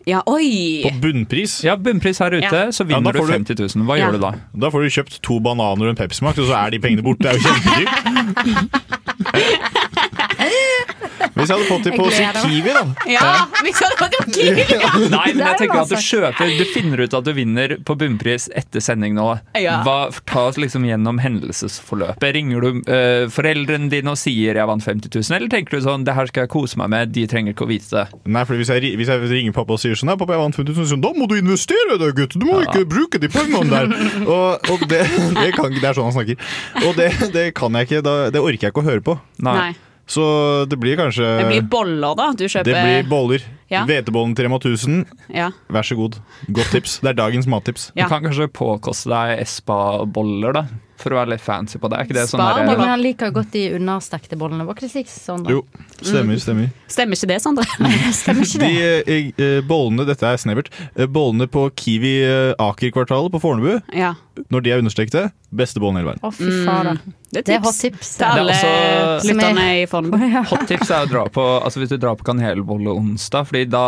[0.07, 0.83] Ja, oi!
[0.85, 1.63] På bunnpris.
[1.65, 2.67] Ja, bunnpris her ute, Ja.
[2.77, 3.87] så vinner ja, du du- 50 000.
[3.89, 4.07] Hva Ja.
[4.07, 4.33] gjør du da?
[4.55, 7.03] Da får du kjøpt to bananer og en Pepsi Max, og så er de pengene
[7.03, 7.25] borte.
[7.25, 9.01] Det er jo kjempedyrt.
[11.35, 12.07] Hvis jeg hadde fått dem på.
[12.45, 12.83] Kiwi, da.
[13.11, 13.29] Ja,
[13.65, 14.65] hvis jeg hadde fått dem på Kiwi!
[15.11, 16.03] Nei, men jeg tenker at du altså.
[16.05, 19.27] kjøper Du finner ut at du vinner på bunnpris etter sending nå.
[19.87, 19.97] Hva,
[20.31, 22.29] ta oss liksom gjennom hendelsesforløpet.
[22.39, 26.07] Ringer du uh, foreldrene dine og sier 'jeg vant 50 000', eller tenker du sånn
[26.07, 28.07] 'det her skal jeg kose meg med', de trenger ikke å vite det?
[28.31, 30.59] Nei, for hvis jeg, hvis jeg ringer pappa og sier sånn Nei, pappa, jeg vant
[30.61, 32.37] 50 000, så da må du investere det, gutt!
[32.39, 33.91] Du må ikke bruke de pengene der!
[34.25, 35.03] Og, og det,
[35.41, 36.37] det, kan, det er sånn han snakker.
[36.85, 39.19] Og det, det kan jeg ikke, da, det orker jeg ikke å høre på.
[39.45, 39.73] Nei.
[40.07, 40.25] Så
[40.69, 42.27] det blir kanskje Det blir boller, da.
[42.37, 43.45] Du kjøper Det blir boller.
[43.73, 43.85] Ja.
[43.89, 45.05] Hvetebollen til Rema 1000.
[45.35, 45.51] Ja.
[45.73, 46.19] Vær så god.
[46.53, 46.99] Godt tips.
[47.05, 47.91] Det er dagens mattips.
[47.97, 48.05] Ja.
[48.05, 50.65] Du kan kanskje påkoste deg Espa-boller, da.
[51.01, 51.99] For å være litt fancy på det.
[51.99, 54.63] Er ikke det sånn der, men han liker jo godt de understekte bollene.
[54.69, 55.51] Var ikke det sånn, da?
[55.57, 55.65] Jo,
[55.99, 56.69] stemmer, stemmer.
[56.87, 57.65] Stemmer ikke det, Sondre?
[58.23, 58.71] Stemmer ikke det?
[59.09, 64.15] De eh, bollene, dette er snevert, eh, bollene på Kiwi eh, Aker-kvartalet på Fornebu, Ja.
[64.55, 66.23] når de er understekte, beste bollen i hele verden.
[66.27, 67.01] Å, fy faen
[67.35, 68.15] Det er Det er hot tips.
[68.23, 70.17] til alle er lytterne i Fornebu.
[70.55, 73.83] Hot tips er å dra på altså Hvis du drar på kanelbolle onsdag, Fordi da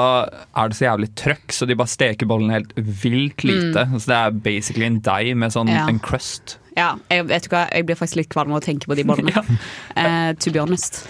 [0.55, 3.83] er det så jævlig trøkk, så de bare steker bollen helt vilt lite.
[3.99, 5.89] Så det er basically en deig med sånn Ja.
[5.91, 6.59] en crust.
[6.77, 7.64] Ja, jeg, vet du hva?
[7.73, 9.43] jeg blir faktisk litt kvalm av å tenke på de bollene.
[9.97, 11.01] Eh, to be honest.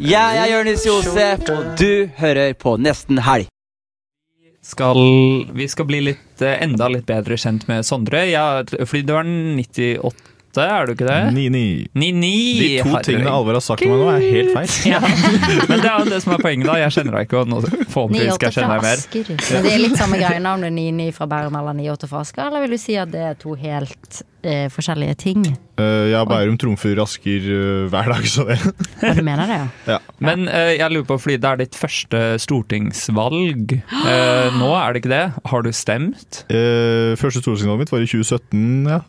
[0.00, 3.46] Jeg er Jonis Josef, og du hører på Nesten Helg.
[4.64, 4.98] Skal,
[5.54, 8.24] vi skal bli litt, eh, enda litt bedre kjent med Sondre.
[8.30, 10.10] Ja, fordi du er 98,
[10.58, 11.18] er du ikke det?
[11.36, 11.60] 9-9.
[11.94, 12.30] 99!
[12.60, 14.68] De to tingene Alvar har sagt om meg nå, er helt feil.
[14.90, 14.98] Ja.
[15.68, 16.78] Men det er jo det som er poenget, da.
[16.80, 19.04] Jeg kjenner deg ikke, og nå forhåpentligvis skal jeg kjenne deg mer.
[19.52, 22.24] Men det er litt samme greiene om du er 9-9 fra Bærum eller 98 fra
[22.24, 25.46] Asker, eller vil du si at det er to helt eh, forskjellige ting?
[25.80, 29.68] Uh, ja, Bærum trumfer Asker uh, hver dag, så det Ja, du mener det, ja?
[29.94, 30.00] ja.
[30.18, 35.02] Men uh, jeg lurer på, fordi det er ditt første stortingsvalg eh, nå, er det
[35.02, 35.24] ikke det?
[35.52, 36.42] Har du stemt?
[36.50, 39.00] Eh, første stortingsvalget mitt var i 2017, ja.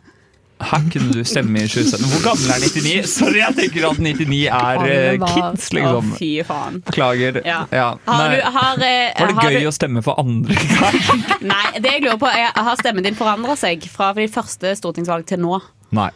[0.70, 2.06] Her kunne du stemme i 2017.
[2.12, 3.08] Hvor gammel er 99?
[3.10, 6.12] Sorry, jeg tenker at 99 er eh, var- kids, Å, liksom.
[6.18, 6.80] fy faen.
[6.86, 7.40] Beklager.
[7.48, 7.60] Ja.
[7.74, 7.88] Ja.
[8.06, 10.98] Har du, har, eh, Var det har gøy du, å stemme for andre gang?
[11.52, 15.26] Nei, det jeg lurer på er Har stemmen din forandra seg fra ditt første stortingsvalg
[15.28, 15.58] til nå?
[15.98, 16.10] Nei.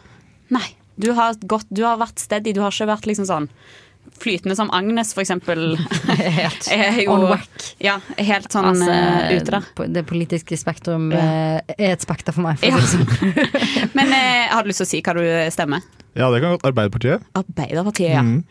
[0.55, 0.67] Nei.
[0.97, 2.55] Du har, gått, du har vært steady.
[2.57, 3.49] Du har ikke vært liksom sånn
[4.19, 5.75] flytende som Agnes, for eksempel.
[6.39, 7.67] Helt Er jo, on whack.
[7.83, 9.67] Ja, helt sånn Altså, eh, ute der.
[9.93, 11.21] Det politiske spektrum Ja.
[11.61, 12.57] eh, er et spekter for meg.
[12.59, 12.77] For Ja.
[12.81, 13.05] sånn.
[13.97, 15.85] Men eh, har du lyst til å si hva du stemmer?
[16.17, 17.21] Ja, det kan godt Arbeiderpartiet.
[17.37, 18.21] Arbeiderpartiet, ja.
[18.25, 18.43] Mm.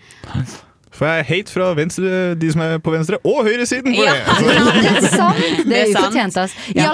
[0.90, 4.14] For jeg er hate fra venstre, de som er på venstre, og høyresiden for Ja.
[4.14, 4.22] det!
[4.26, 4.46] Altså,
[4.86, 5.36] Det er sant!
[5.36, 6.36] Det Det er ufortjent.
[6.36, 6.52] ass.
[6.74, 6.86] Ja.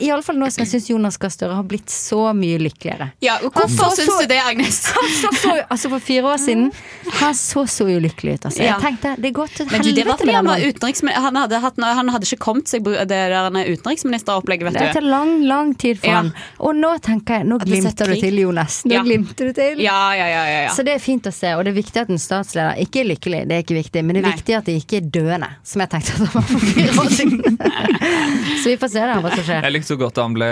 [0.00, 3.10] Iallfall nå som jeg syns Jonas Gahr Støre har blitt så mye lykkeligere.
[3.22, 4.80] ja hvorfor så- syns du det, Agnes?
[4.96, 6.72] Han så så, altså For fire år siden
[7.20, 8.44] Han så så ulykkelig ut.
[8.46, 8.62] Altså.
[8.62, 8.74] Ja.
[8.74, 11.22] Jeg tenkte det går til Men du, det var helvete fordi han var utenriksminister.
[11.22, 15.00] Han hadde, hatt, han hadde ikke kommet seg på det der utenriksministeropplegget, Det vet tar
[15.06, 16.16] lang, lang tid for Ja.
[16.16, 16.32] han.
[16.58, 18.82] Og nå tenker jeg Nå det glimter du til, Jonas.
[18.84, 19.02] Nå Ja.
[19.02, 19.78] glimter du til.
[19.80, 20.68] Ja, ja, ja, ja, ja.
[20.74, 23.04] Så det er fint å se, og det er viktig at en statsleder ikke er
[23.14, 24.34] lykkelig, det er ikke viktig, men det er Nei.
[24.36, 27.10] viktig at de ikke er døende, som jeg tenkte at han var for fire år
[27.16, 27.58] siden.
[28.62, 29.62] så vi får se da hva som skjer.
[29.66, 30.50] Jeg likte så godt da han ble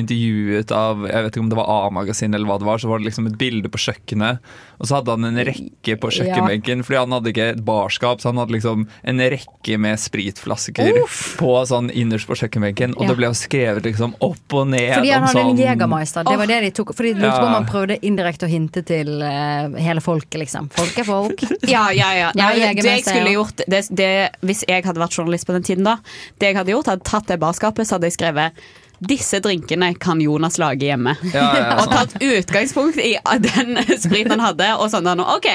[0.00, 2.78] intervjuet av Jeg vet ikke om det var A-magasin eller hva det var.
[2.82, 4.40] Så var det liksom et bilde på kjøkkenet,
[4.76, 6.84] og så hadde han en rekke på kjøkkenbenken.
[6.86, 11.00] Fordi han hadde ikke et barskap, så han hadde liksom en rekke med spritflasker
[11.40, 12.96] på sånn innerst på kjøkkenbenken.
[12.96, 13.08] Og Ja.
[13.12, 16.24] det ble jo skrevet liksom opp og ned Fordi han hadde hadde en sånn Jegermeister.
[16.26, 16.94] Det var det de tok.
[16.96, 17.58] Fordi de lurte på om Ja.
[17.60, 20.68] han prøvde indirekte å hinte til uh, hele folket, liksom.
[20.76, 21.42] Folk er folk.
[21.66, 22.30] Ja, ja, ja.
[22.38, 24.10] Nei, det jeg skulle gjort det, det,
[24.46, 25.98] Hvis jeg hadde vært journalist på den tiden, da
[26.36, 28.66] Det jeg hadde gjort, hadde tatt det barskapet, så hadde jeg skrevet
[29.00, 31.16] disse drinkene kan Jonas lage hjemme.
[31.34, 35.48] Ja, ja, og tatt utgangspunkt i den spriten han hadde, og sånn da nå, OK.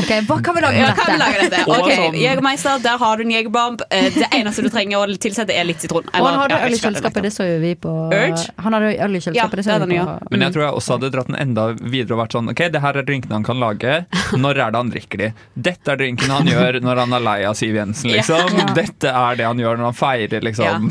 [0.00, 1.50] Ok, Hva kan vi lage Ja, med kan vi lage dette?
[1.56, 1.78] dette?
[1.78, 3.82] Ok, sånn- Jegermeister, der har du en jegerbomb.
[3.90, 6.04] Eh, Det eneste du trenger å tilsette, er litt sitron.
[6.12, 8.48] Og han hadde øl i kjøleskapet, det så jo vi på Urge?
[8.64, 11.10] Han hadde øl i kjøleskapet, det så vi på Men jeg tror jeg også hadde
[11.14, 14.06] dratt den enda videre og vært sånn Ok, det her er drinkene han kan lage.
[14.36, 15.32] Når er det han drikker de?
[15.56, 18.58] Dette er drinkene han gjør når han er lei av Siv Jensen, liksom.
[18.58, 18.66] Ja.
[18.76, 20.90] Dette er det han gjør når han feirer, liksom.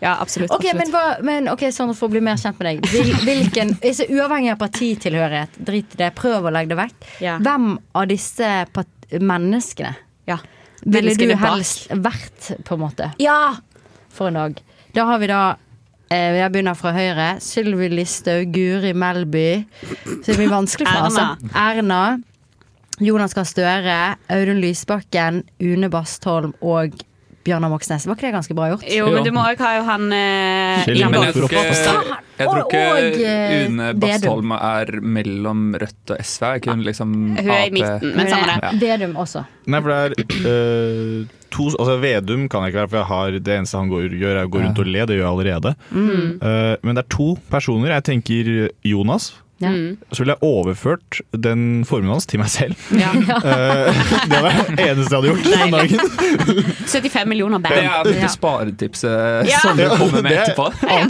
[0.00, 0.50] Ja, absolutt.
[0.52, 0.92] Ok, men, absolutt.
[0.94, 2.88] hva, men ok, Sondre, for å bli mer kjent med deg.
[2.92, 7.06] Hvil, hvilken, så Uavhengig av partitilhørighet, drit i det, prøv å legge det vekk.
[7.24, 7.36] Ja.
[7.42, 8.50] Hvem av disse
[9.20, 9.94] menneskene
[10.28, 10.38] Ja.
[10.84, 12.02] ville du helst bak.
[12.12, 13.56] vært, på en måte, Ja!
[14.10, 14.60] for en dag?
[14.94, 15.40] Da har vi da
[16.10, 17.26] eh, Jeg begynner fra høyre.
[17.44, 19.66] Sylvi Listhaug, Guri Melby.
[20.22, 21.26] Så det blir vanskelig for altså.
[21.52, 22.18] Erna.
[22.98, 23.96] Jonas Gahr Støre,
[24.32, 26.94] Audun Lysbakken, Une Bastholm og
[27.46, 28.06] Bjørnar Moxnes.
[28.08, 28.86] Var ikke det ganske bra gjort?
[28.90, 31.62] Jo, men du må òg ha jo han eh, jeg tror ikke,
[32.36, 32.82] jeg tror ikke
[33.66, 34.02] Une Vedum.
[34.02, 36.44] Bastholm er mellom Rødt og SV.
[36.48, 38.74] Er ikke hun liksom Hun er i midten, men samme det.
[38.82, 39.46] Vedum også.
[39.66, 41.24] Nei, for det er øh,
[41.54, 44.36] to Altså Vedum kan jeg ikke være, for jeg har det eneste han går, gjør,
[44.36, 45.06] er å gå rundt og le.
[45.08, 45.74] Det gjør jeg allerede.
[45.90, 46.28] Mm.
[46.42, 47.94] Uh, men det er to personer.
[47.96, 49.32] Jeg tenker Jonas.
[49.58, 49.70] Ja.
[49.72, 49.96] Mm.
[50.12, 52.76] Så ville jeg overført den formuen hans til meg selv.
[53.00, 53.08] Ja.
[53.16, 56.00] Eh, det var det eneste jeg hadde gjort den dagen.
[56.92, 59.62] 75 millioner Det er dette sparetipset Ja.
[59.64, 60.66] som kommer med Det er etterpå.
[60.84, 61.06] er-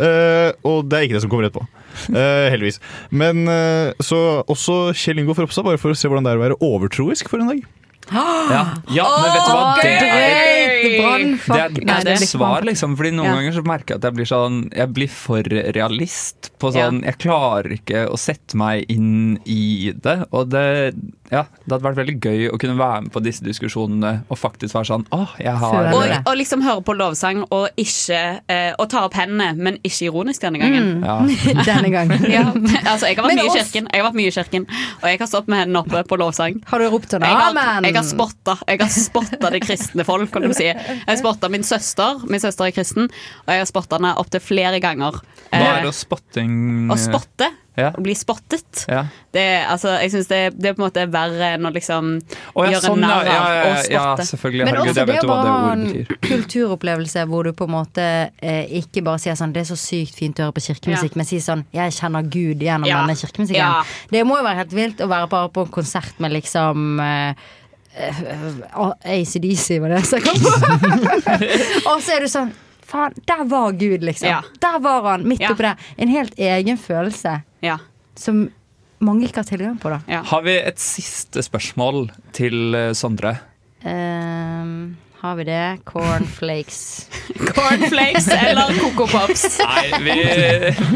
[0.00, 1.66] Eh, og det er ikke det som kommer etterpå.
[2.08, 2.78] Uh, heldigvis.
[3.10, 6.44] Men uh, så også Kjell Ingolf Ropstad, bare for å se hvordan det er å
[6.46, 7.60] være overtroisk for en dag.
[8.10, 9.74] Ja, ja men vet du hva?
[9.78, 11.82] Det er Drøyt det brannfakkel.
[11.90, 12.96] er, det er et svar, liksom.
[12.98, 13.34] Fordi noen Ja.
[13.38, 17.18] ganger så merker jeg at jeg blir sånn Jeg blir for realist på sånn Jeg
[17.22, 20.26] klarer ikke å sette meg inn i det.
[20.32, 20.94] Og det
[21.30, 24.74] Ja, det hadde vært veldig gøy å kunne være med på disse diskusjonene og faktisk
[24.74, 28.88] være sånn Åh, jeg har Og, og liksom høre på lovsang og ikke eh, Og
[28.90, 31.00] ta opp hendene, men ikke ironisk denne gangen.
[31.00, 31.04] Mm.
[31.04, 31.64] ja.
[31.70, 32.26] Denne gangen.
[32.30, 32.44] Ja,
[32.90, 34.66] altså Jeg har vært Men mye i kirken, Jeg har vært mye i kirken
[35.00, 36.58] og jeg har stått med hendene oppe på lovsang.
[36.68, 37.54] Har du ropt sånn Jeg har,
[38.68, 40.30] Jeg har spotta det kristne folk.
[40.32, 40.69] Kan du si.
[41.06, 42.20] Jeg har spotta min søster.
[42.30, 43.08] Min søster er kristen,
[43.46, 45.20] og jeg har spotta henne opptil flere ganger.
[45.50, 47.48] Hva Eh, er det spotting Å spotte.
[47.78, 47.88] Ja.
[47.96, 48.82] Å bli spottet.
[48.90, 49.04] Ja.
[49.32, 52.64] Det, altså, jeg synes det, det er på en måte verre enn å liksom oh,
[52.66, 54.26] ja, gjøre sånn, narr ja, av ja, å ja, spotte.
[54.30, 54.64] selvfølgelig.
[54.66, 55.86] Men Herregud, også det å bare ha en
[56.44, 58.06] kulturopplevelse hvor du på en måte
[58.42, 61.28] eh, ikke bare sier sånn Det er så sykt fint å høre på kirkemusikk, men
[61.28, 63.00] sier sånn Jeg kjenner Gud gjennom Ja.
[63.04, 63.62] denne kirkemusikken.
[63.62, 63.82] Ja.
[64.12, 67.30] Det må jo være helt vilt å være bare på en konsert med liksom eh,
[67.30, 67.34] eh,
[67.94, 70.52] ACDC, var det jeg kom på.
[71.90, 72.52] Og så er du sånn
[72.90, 74.26] Faen, der var Gud, liksom.
[74.32, 74.40] Ja.
[74.58, 75.52] Der var han, midt Ja.
[75.52, 75.76] oppi der.
[75.96, 77.76] En helt egen følelse Ja.
[78.18, 78.48] som
[78.98, 80.00] mange ikke har tilgang på, da.
[80.10, 80.22] Ja.
[80.26, 83.36] Har vi et siste spørsmål til eh, Sondre?
[83.86, 85.78] Ehm, har vi det?
[85.84, 87.06] Cornflakes.
[87.54, 89.58] Cornflakes eller Coco Pops?
[89.58, 90.14] Nei, vi,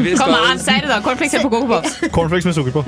[0.03, 1.01] vi Kom an, si det, da.
[1.01, 1.99] Cornflakes eller Coco Pops?
[2.11, 2.85] Cornflakes med sukker på.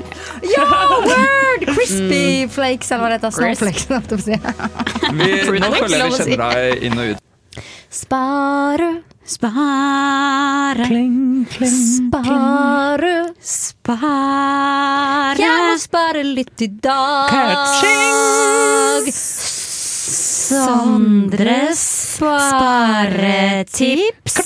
[0.56, 0.66] Ja,
[1.04, 1.68] word!
[1.76, 3.30] Crispy flakes, eller hva det heter.
[3.38, 3.86] Snowflakes.
[3.92, 4.36] holdt jeg på å si.
[5.18, 7.24] Nå føler jeg vi kjenner deg inn og ut.
[7.88, 8.90] Spare,
[9.28, 13.34] Spare, Kling, kling, spare.
[13.44, 17.28] spare Jeg må spare litt i dag.
[20.48, 21.80] Sondres
[23.38, 24.36] sparetips.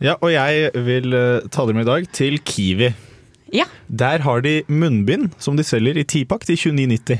[0.00, 2.92] Ja, og jeg vil eh, ta dere med i dag til Kiwi.
[3.52, 3.64] Ja.
[3.88, 7.18] Der har de munnbind som de selger i tipakk til 29,90.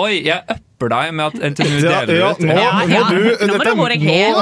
[0.00, 2.38] Oi, jeg upper deg med at NTNU Ja, deler ja, ut.
[2.46, 3.02] nå Ja, må ja.
[3.10, 4.36] du Nå må dette- du deg helt.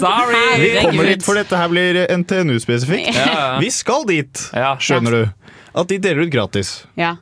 [0.00, 0.44] Sorry!
[0.62, 3.12] Vi kommer dit, for dette her blir NTNU-spesifikt.
[3.14, 3.58] Ja, ja.
[3.62, 4.74] Vi skal dit, Ja.
[4.80, 5.22] skjønner du.
[5.78, 6.86] At de deler ut gratis.
[6.98, 7.16] Ja.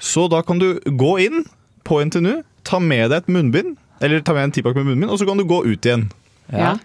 [0.00, 1.42] Så da kan du gå inn
[1.84, 5.18] på NTNU, ta med deg et munnbind, eller ta med en tipakk med munnbind, og
[5.20, 6.10] så kan du gå ut igjen.
[6.52, 6.76] ja.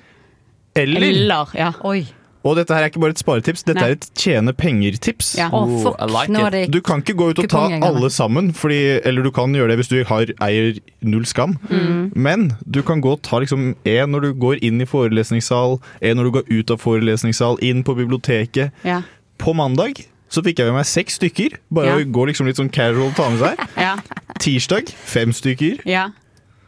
[0.75, 1.71] Eller, Eller Ja.
[1.87, 2.05] Oi.
[2.43, 3.87] og dette her er ikke bare et sparetips, dette Nei.
[3.87, 5.37] er et tjene penger-tips.
[5.37, 5.47] Ja.
[5.53, 5.95] Oh, fuck.
[6.11, 9.69] Like Du kan ikke gå ut og ta alle sammen, fordi, eller du kan gjøre
[9.69, 11.57] det hvis du har, eier null skam.
[11.69, 12.11] Mm.
[12.13, 16.17] Men du kan gå og ta liksom en når du går inn i forelesningssal, en
[16.17, 18.71] når du går ut av forelesningssal, inn på biblioteket.
[18.83, 19.01] Ja.
[19.39, 20.03] På mandag
[20.35, 21.55] så fikk jeg med meg seks stykker.
[21.73, 21.95] Bare Ja.
[22.01, 23.63] å gå liksom litt sånn casual ta med seg.
[23.85, 23.95] Ja.
[24.43, 25.79] Tirsdag fem stykker.
[25.87, 26.09] ja.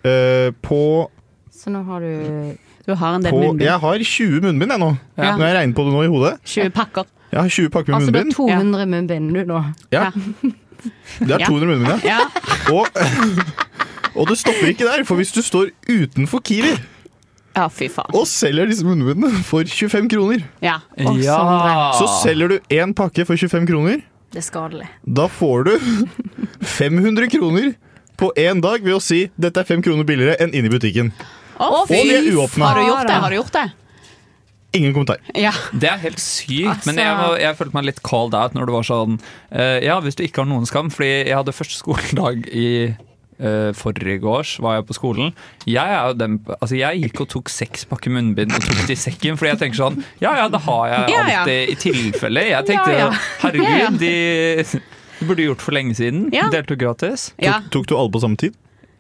[0.07, 1.09] Uh, på,
[1.51, 2.55] Så nå har du
[2.87, 3.65] Du har en del på munnbind.
[3.65, 4.91] Jeg har 20 munnbind jeg nå.
[5.17, 5.33] Ja.
[5.35, 6.33] Når jeg regner på det nå i hodet.
[6.47, 7.03] 20 pakker.
[7.33, 8.35] Jeg har 20 pakker med Altså, du har munnbind.
[8.37, 9.63] 200 munnbind du nå.
[9.91, 10.05] Ja.
[11.19, 11.47] Det er Ja.
[11.49, 12.19] 200 munnbind, ja.
[12.19, 12.19] Ja.
[12.71, 12.87] Og,
[14.21, 16.71] og det stopper ikke der, for hvis du står utenfor Kiwi
[17.57, 18.13] ja, fy faen.
[18.15, 20.77] og selger disse munnbindene for 25 kroner, Ja.
[20.97, 21.73] Å, Sondre.
[21.99, 24.87] så selger du én pakke for 25 kroner, Det er skadelig.
[25.07, 25.73] Da får du
[26.77, 27.73] 500 kroner
[28.17, 31.11] på én dag ved å si 'dette er fem kroner billigere enn inne i butikken'.
[31.57, 32.65] Å, Og de er uåpna.
[32.69, 33.13] Har du gjort det?
[33.23, 33.65] Har du gjort det?
[34.77, 35.17] Ingen kommentar.
[35.33, 35.51] Ja.
[35.73, 38.65] Det er helt sykt, Altså- men jeg, var, jeg følte meg litt called out når
[38.67, 39.19] det var sånn
[39.55, 42.95] uh, Ja, hvis du ikke har noen skam, fordi jeg hadde første skoledag i
[43.39, 45.33] uh, forrige års, var jeg på skolen.
[45.67, 48.99] Jeg er den Altså, jeg gikk og tok seks pakker munnbind og tok det i
[48.99, 51.39] sekken, fordi jeg tenker sånn Ja ja, det har jeg Ja, ja.
[51.41, 52.45] alltid i tilfelle.
[52.49, 53.09] Jeg tenkte Ja, ja.
[53.43, 53.89] herregud, Ja, ja.
[53.97, 54.83] de
[55.17, 56.27] de burde gjort for lenge siden.
[56.29, 56.43] Ja.
[56.53, 57.31] Delte gratis.
[57.41, 57.55] Ja.
[57.73, 58.53] Tok du alle på samme tid?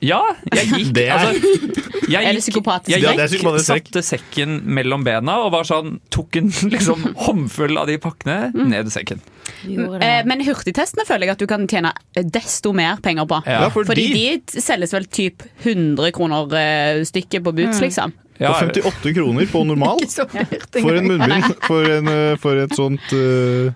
[0.05, 0.19] Ja,
[0.53, 2.91] jeg gikk Det er- altså, jeg Er gikk- psykopatisk?
[2.93, 6.51] Jeg Ja, det er gikk, psykopatisk satte sekken mellom bena og var sånn, tok en
[6.75, 9.19] liksom håndfull av de pakkene ned i sekken.
[9.65, 13.41] Eh, Men hurtigtestene føler jeg at du kan tjene desto mer penger på.
[13.47, 13.63] Ja.
[13.65, 18.13] Ja, fordi de selges vel typ 100 kroner eh, stykket på Boots, liksom.
[18.37, 19.97] Ja, Og 58 kroner på normal
[20.77, 21.55] for en munnbind.
[21.65, 23.73] For, en, eh, for et sånt eh,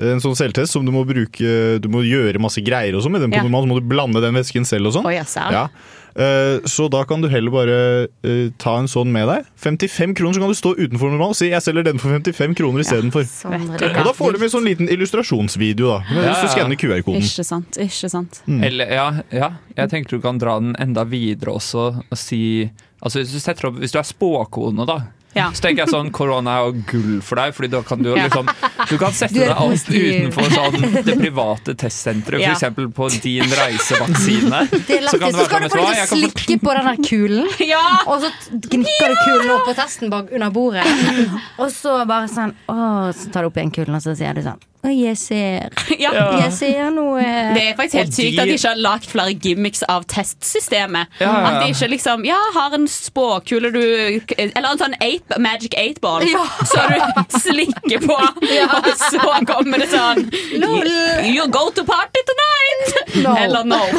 [0.00, 3.20] en sånn selvtest som du må bruke Du må gjøre masse greier og sånn med
[3.22, 3.42] den på Ja.
[3.42, 5.04] normal, så må du blande den væsken selv og sånn.
[5.06, 5.24] Å, ja.
[5.52, 5.68] Ja.
[6.16, 9.44] Eh, Så da kan du heller bare eh, ta en sånn med deg.
[9.56, 12.54] 55 kroner, så kan du stå utenfor normal og si 'jeg selger den for 55
[12.56, 13.26] kroner istedenfor'.
[13.26, 15.98] Sondre, Og da får du med sånn liten illustrasjonsvideo, da.
[16.00, 16.54] Hvis Ja, du ja.
[16.54, 17.22] skanner QR-koden.
[17.22, 17.70] Ikke sant.
[17.78, 22.18] ikke sant Eller, ja, ja, jeg tenker du kan dra den enda videre også og
[22.18, 22.70] si
[23.02, 24.98] Altså Hvis du setter opp, hvis du er spåkone, da.
[25.34, 25.50] Ja.
[25.54, 28.16] Så tenker jeg sånn, Korona er jo gull for deg, Fordi da kan du jo
[28.16, 28.24] Ja.
[28.26, 28.48] liksom
[28.90, 32.54] Du kan sette Du deg alt utenfor sånn, det private testsenteret, Ja.
[32.54, 32.90] f.eks.
[32.96, 34.62] på din reisevaksine.
[35.10, 35.32] Så kan.
[35.32, 37.48] Så skal være du få sånn, få- slikke på den der kulen.
[37.70, 37.84] Ja!
[38.06, 40.86] Og så gnikker du kulen opp på testen bak under bordet.
[41.60, 44.42] Og så bare sånn Å, så tar du opp igjen kulen, og så sier du
[44.42, 45.68] sånn Oi, jeg ser
[46.00, 46.10] Ja.
[46.40, 49.08] Jeg ser noe Det er faktisk helt Og sykt de- at de ikke har lagd
[49.10, 51.10] flere gimmicks av testsystemet.
[51.20, 51.50] Ja, ja, ja.
[51.50, 53.82] At de ikke liksom Ja, har en spåkule du
[54.38, 56.46] Eller en sånn eight, magic eight ball Ja.
[56.64, 58.16] så du slikker på,
[58.80, 60.24] og så kommer det sånn
[60.64, 60.88] Lol.
[61.28, 62.49] You go to party tonight!
[63.24, 63.32] No.
[63.42, 63.80] Eller no.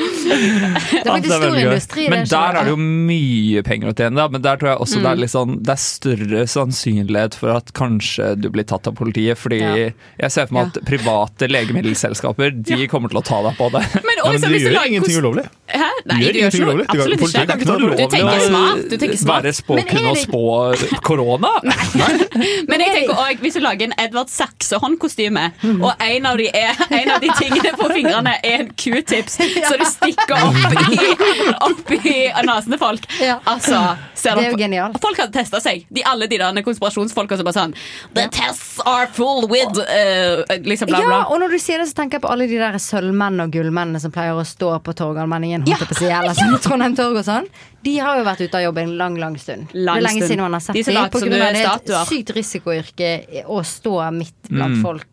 [0.00, 2.04] Det er Ja, faktisk er stor industri.
[2.12, 4.16] Men der er det jo mye penger å tjene.
[4.16, 4.26] Da.
[4.32, 5.10] Men der tror jeg også det, Mm.
[5.10, 9.36] er litt sånn, det er større sannsynlighet for at kanskje du blir tatt av politiet.
[9.38, 9.90] Fordi Ja.
[10.20, 13.82] jeg ser for meg at private legemiddelselskaper De kommer til å ta deg på det.
[14.04, 15.46] Men Ja, også men de du gjør lager ingenting ulovlig.
[15.70, 15.90] Hæ?
[16.06, 16.74] Nei, gjør du gjør ingenting ikke noe.
[16.74, 16.86] ulovlig.
[16.90, 17.46] Absolutt politiet ikke.
[17.50, 18.10] kan ikke ta det Du ulovlig.
[18.10, 18.88] tenker smart.
[18.90, 19.42] Du tenker smart.
[19.44, 20.42] Være spåkunn og spå
[21.02, 21.50] korona?
[22.70, 25.82] Men jeg tenker også, hvis du lager en Edvard Saxe-håndkostyme, Mhm.
[25.84, 29.38] og en av, de er, en av de tingene på fingrene er en q-tips,
[29.68, 31.10] så du stikker opp i,
[31.68, 33.38] opp i nesen til folk Ja.
[33.50, 33.80] Altså,
[34.14, 34.98] ser Det er jo genialt.
[35.02, 35.86] Folk hadde testa seg.
[35.90, 37.74] De, alle de der konspirasjonsfolka som bare sånn
[38.16, 41.96] The tests are full with uh, Liksom bla, Ja, og når du sier det, så
[42.02, 45.64] tenker jeg på alle de der sølvmenn og gullmennene som pleier å stå på Torgallmenningen,
[45.66, 47.48] holdt jeg på å si, eller sånn, Trondheim Torg og sånn.
[47.80, 49.70] De har jo vært ute av jobb en lang, lang stund.
[49.72, 50.30] Lang det er lenge stund.
[50.34, 50.98] siden man har sett De dem.
[51.00, 52.04] er det er et statuer.
[52.10, 53.10] sykt risikoyrke
[53.48, 54.82] å stå midt blant Mm.
[54.84, 55.06] folk.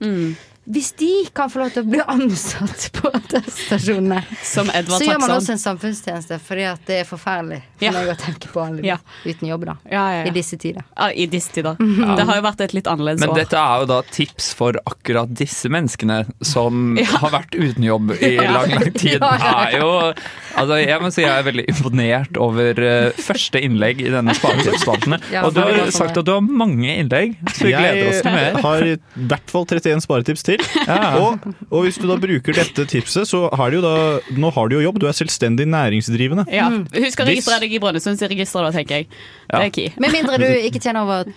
[0.67, 5.21] Hvis de kan få lov til å bli ansatt på teststasjonene, Som Edvard så gjør
[5.23, 7.91] man også en samfunnstjeneste, fordi at det er forferdelig for Ja.
[7.95, 8.97] meg å tenke på alle Ja.
[9.25, 9.75] uten jobb, da.
[9.89, 10.25] Ja, ja, ja.
[10.27, 10.83] I disse tider.
[10.97, 11.77] Ja, I disse tider.
[11.79, 13.35] Det har jo vært et litt annerledes Men år.
[13.35, 17.05] dette er jo da tips for akkurat disse menneskene som Ja.
[17.23, 18.51] har vært uten jobb i Ja.
[18.51, 19.19] lang, lang tid.
[19.21, 20.13] Ja, ja, Er jo,
[20.57, 25.15] altså jeg må si jeg er veldig imponert over uh, første innlegg i denne sparetipsspalten.
[25.31, 28.31] Ja, og du har sagt at du har mange innlegg, så vi gleder oss til
[28.35, 28.97] Jeg har i
[29.31, 30.56] hvert fall 31 sparetips til.
[30.87, 31.17] Ja.
[31.19, 33.95] Og, og hvis du da bruker dette tipset, så har du jo da
[34.39, 36.47] Nå har du jo jobb, du er selvstendig næringsdrivende.
[36.53, 36.69] Ja.
[36.93, 39.11] Husk å registrere deg i Brønnøysundsregisteret, da, tenker jeg.
[39.51, 39.91] Det er key.
[40.01, 41.33] Med mindre du ikke tjener over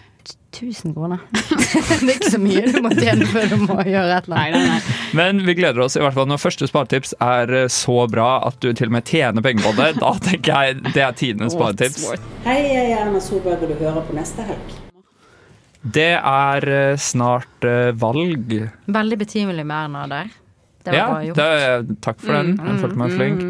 [0.52, 1.18] 1000 kroner.
[2.00, 4.58] det er ikke så mye du må tjene før du må gjøre et eller annet.
[4.58, 4.98] nei, nei.
[5.16, 8.60] Men vi gleder oss i hvert fall når første sparetips er eh, så bra at
[8.62, 9.90] du til og med tjener penger på det.
[10.02, 12.06] Da tenker jeg det er tidenes sparetips.
[12.46, 14.78] Hei, jeg er Erna Solberg, og du hører på neste helg.
[15.82, 18.52] Det er eh, snart eh, valg.
[18.86, 20.30] Veldig betimelig med Erna der.
[20.84, 21.36] Det var Ja, bra gjort.
[21.40, 22.52] det, takk for den.
[22.56, 23.40] Jeg følte meg flink.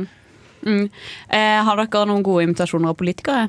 [0.60, 0.84] Mm.
[1.30, 3.48] Eh, har dere noen gode invitasjoner av politikere?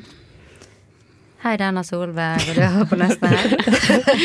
[1.41, 3.53] Hei, det er Erna Solberg, og du hører på neste her.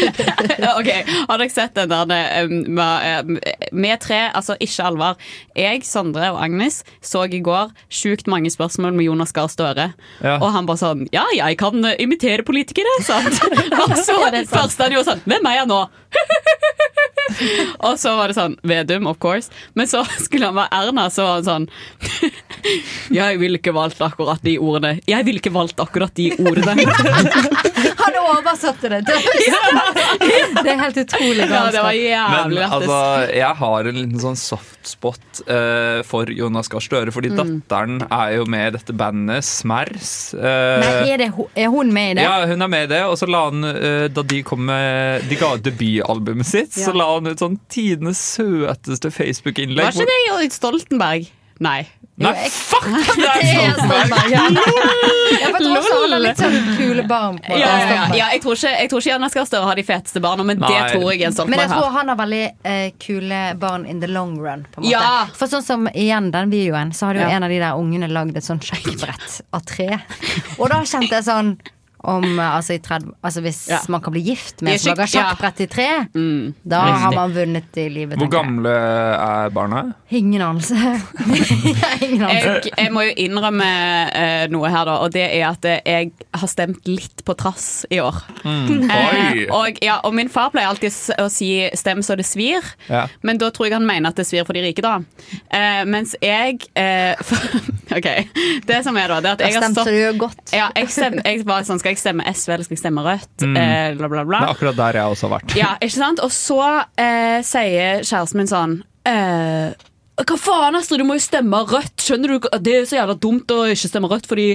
[0.79, 0.91] ok,
[1.31, 3.31] Har dere sett den der eh, med,
[3.73, 5.17] med tre, altså ikke alvor.
[5.57, 9.89] Jeg, Sondre og Agnes så i går sjukt mange spørsmål med Jonas Gahr Støre.
[10.21, 10.37] Ja.
[10.37, 13.41] Og han bare sånn Ja, jeg kan imitere politikere, sant?
[13.87, 14.21] Og så
[14.53, 15.83] først han gjorde sånn Hvem er jeg nå?
[17.87, 19.51] og så var det sånn Vedum, of course.
[19.75, 21.69] Men så skulle han være Erna, så var han sånn
[23.17, 24.97] Jeg ville ikke valgt akkurat de ordene.
[25.07, 26.75] Jeg ville ikke valgt akkurat de ordene.
[28.07, 29.01] Han oversatte det!
[29.07, 31.93] Det er helt utrolig Ja, det var.
[31.93, 32.75] Men jævlig lættis.
[32.77, 32.99] altså,
[33.37, 37.37] jeg har en liten sånn softspot uh, for Jonas Gahr Støre, fordi Mm.
[37.67, 40.13] datteren er jo med i dette bandet Smers.
[40.35, 41.27] Uh, Nei, er, det,
[41.59, 42.25] er hun med i det?
[42.27, 45.27] Ja, hun er med i det, og så la han, uh, da de kom med
[45.29, 46.87] De ga ut debutalbumet sitt, Ja.
[46.89, 49.85] så la hun ut sånn tidenes søteste Facebook-innlegg.
[49.85, 51.33] Var ikke det Jørgen Stoltenberg?
[51.65, 51.87] Nei.
[52.21, 52.85] Nei, fuck!
[53.17, 54.43] Det er Det er Stoltenberg, ja.
[55.37, 57.39] Ja, for han har litt sånn kule barn.
[57.45, 58.29] på Ja, ja, ja.
[58.33, 60.71] Jeg tror ikke, jeg tror ikke Jonas Gahr Støre har de feteste barna, men det
[60.95, 62.43] tror jeg Jens Men jeg tror han har veldig
[62.73, 64.65] eh, kule barn in the long run.
[64.73, 64.93] På en måte.
[64.97, 65.27] Ja.
[65.37, 67.37] For sånn som igjen den videoen, så hadde jo Ja.
[67.37, 69.91] en av de der ungene lagd et sånn sjekkbrett av tre.
[70.59, 71.57] Og da kjente jeg sånn
[72.07, 73.79] om eh, altså, i 30, altså Hvis Ja.
[73.89, 76.55] man kan bli gift med en som lager sjakkbrett i tre, Mm.
[76.65, 77.01] da Riktig.
[77.03, 78.19] har man vunnet i livet.
[78.19, 79.83] Hvor gamle er barna?
[80.11, 80.75] Ingen anelse.
[82.01, 82.53] Ingen anelse.
[82.67, 83.67] Jeg, jeg må jo innrømme
[84.15, 87.85] eh, noe her, da, og det er at eh, jeg har stemt litt på trass
[87.91, 88.19] i år.
[88.45, 88.91] Mm.
[88.91, 93.07] Eh, og, ja, og min far pleier alltid å si 'stem så det svir', Ja.
[93.23, 95.01] men da tror jeg han mener at det svir for de rike, da.
[95.51, 96.61] Eh, mens jeg
[97.27, 97.39] for,
[97.97, 98.09] OK.
[98.67, 100.53] Det som er, da, det er at Da jeg har stemte så du gjør godt.
[100.53, 103.35] ja, jeg stem, jeg var sånn, Skal jeg stemme SV eller skal jeg stemme Rødt?
[103.43, 103.59] Mm.
[103.61, 104.41] Eh, bla, bla, bla.
[104.45, 105.57] Det er akkurat der jeg også har vært.
[105.59, 106.23] Ja, ikke sant?
[106.25, 106.61] Og så
[107.01, 109.77] eh, sier kjæresten min sånn eh,
[110.17, 112.01] hva faen, Astrid, du må jo stemme Rødt.
[112.01, 112.47] Skjønner du?
[112.65, 114.47] Det er så jævla dumt å ikke stemme Rødt fordi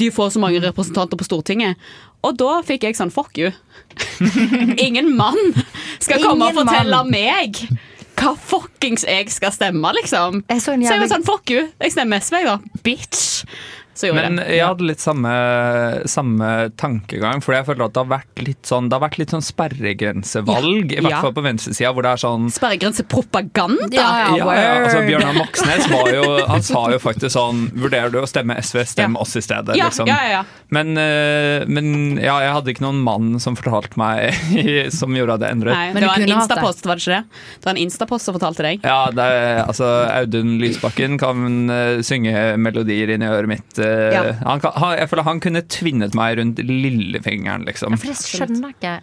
[0.00, 1.90] de får så mange representanter på Stortinget.
[2.24, 3.52] Og da fikk jeg sånn fuck you.
[4.86, 5.38] Ingen mann
[6.00, 7.12] skal komme og fortelle mann.
[7.12, 7.60] meg
[8.20, 10.42] hva fuckings jeg skal stemme, liksom.
[10.50, 11.68] Jeg så en Så jeg var sånn fuck you.
[11.80, 12.80] Jeg stemmer SV, jeg, da.
[12.84, 13.22] Bitch.
[14.00, 15.30] Så gjorde Men jeg jeg hadde litt samme,
[16.08, 16.48] samme
[16.80, 19.44] tankegang, for jeg føler at det har vært litt sånn Det har vært litt sånn
[19.44, 21.20] sperregrensevalg, i hvert Ja.
[21.24, 23.88] fall på venstresida, hvor det er sånn Sperregrensepropaganda.
[23.92, 28.20] Ja, ja, ja, altså Bjørnar Moxnes var jo Han sa jo faktisk sånn Vurderer du
[28.22, 29.76] å stemme SV, stem oss i stedet.
[29.78, 30.08] Ja, liksom.
[30.10, 30.44] ja, ja, ja.
[30.70, 34.34] Men, eh, men ja, jeg hadde ikke noen mann som fortalte meg
[35.00, 35.74] Som gjorde at det endret.
[35.74, 37.40] Nei, Men det var en instapost, var det ikke det?
[37.60, 38.84] Det var en instapost som fortalte deg.
[38.86, 43.80] Ja, det er, altså Audun Lysbakken kan eh, synge melodier inn i øret mitt.
[44.14, 44.22] Ja.
[44.46, 47.98] han han, jeg føler han kunne tvinnet meg rundt lillefingeren, liksom.
[48.00, 48.96] For det skjønner jeg ikke.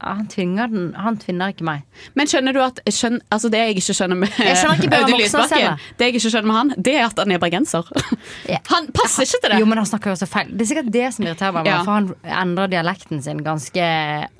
[0.00, 1.82] Han tvinger, den, han tvinner ikke meg.
[2.16, 5.20] Men skjønner du at skjønn, altså Det jeg ikke skjønner med Jeg skjønner ikke Audun
[5.20, 5.82] Lysbakken.
[5.98, 7.90] Det jeg ikke skjønner med han, det er at han er bergenser.
[8.48, 8.62] Yeah.
[8.72, 9.58] Han passer ikke til det.
[9.60, 10.50] Jo, men han snakker jo også feil.
[10.54, 11.68] Det er sikkert det som irriterer meg.
[11.68, 11.80] Ja.
[11.84, 12.10] For han
[12.44, 13.86] endrer dialekten sin ganske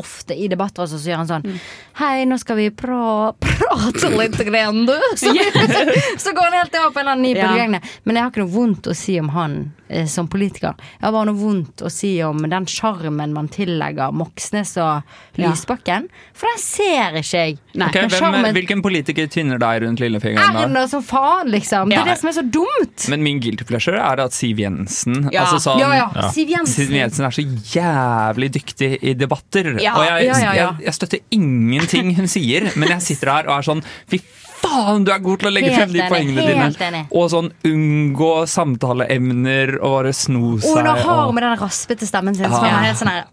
[0.01, 0.85] ofte i debatter.
[0.87, 1.57] Og så sier han sånn Mm.
[2.01, 4.93] Hei, nå skal vi pra prate litt, grann, du.
[5.21, 5.33] Så,
[6.21, 7.81] så går han helt over på en eller annen ny Ja.
[8.05, 9.57] Men jeg har ikke noe vondt å si om han
[9.89, 10.77] eh, som politiker.
[10.99, 15.03] Jeg har bare noe vondt å si om den sjarmen man tillegger Moxnes og
[15.41, 15.50] Ja.
[15.51, 16.09] Lysbakken.
[16.37, 17.59] For den ser ikke jeg.
[17.81, 17.89] Nei.
[17.91, 20.57] Ok, hvem, hvilken politiker tvinner deg rundt lillefingeren?
[20.65, 21.91] Erna som faen, liksom.
[21.93, 23.07] Det er det som er så dumt.
[23.13, 25.45] Men min guilty pleasure er at Siv Jensen Ja.
[25.45, 26.31] altså sånn, Ja, ja.
[26.35, 26.75] Siv Jensen.
[26.87, 27.45] Siv Jensen er så
[27.77, 29.75] jævlig dyktig i debatter.
[29.83, 30.55] Ja, og jeg, ja, ja, ja.
[30.79, 34.21] Jeg, jeg støtter ingenting hun sier, men jeg sitter her og er sånn Fy
[34.63, 36.91] faen, du er god til å legge Helt frem de enig, poengene helt dine.
[36.91, 37.07] enig.
[37.13, 40.71] Og sånn unngå samtaleemner og bare sno seg.
[40.77, 43.25] Og nå har og- med den raspete stemmen sin, så man er helt sånn her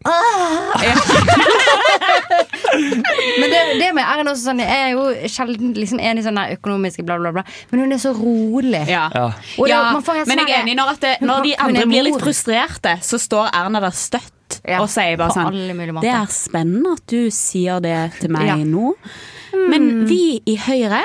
[3.39, 6.37] Men det, det med Erna også sånn, Jeg er jo sjelden liksom enig i sånn
[6.39, 7.43] der økonomiske bla, bla, bla.
[7.71, 8.83] Men hun er så rolig.
[8.89, 9.07] Ja.
[9.13, 9.27] Ja.
[9.57, 11.53] Og det, man får helt men sånn jeg er enig når, at det, når de
[11.67, 16.01] andre blir litt frustrerte, så står Erna der støtt Ja, og sier bare sånn.
[16.01, 18.55] Det er spennende at du sier det til meg Ja.
[18.63, 18.93] nå,
[19.71, 21.03] men vi i Høyre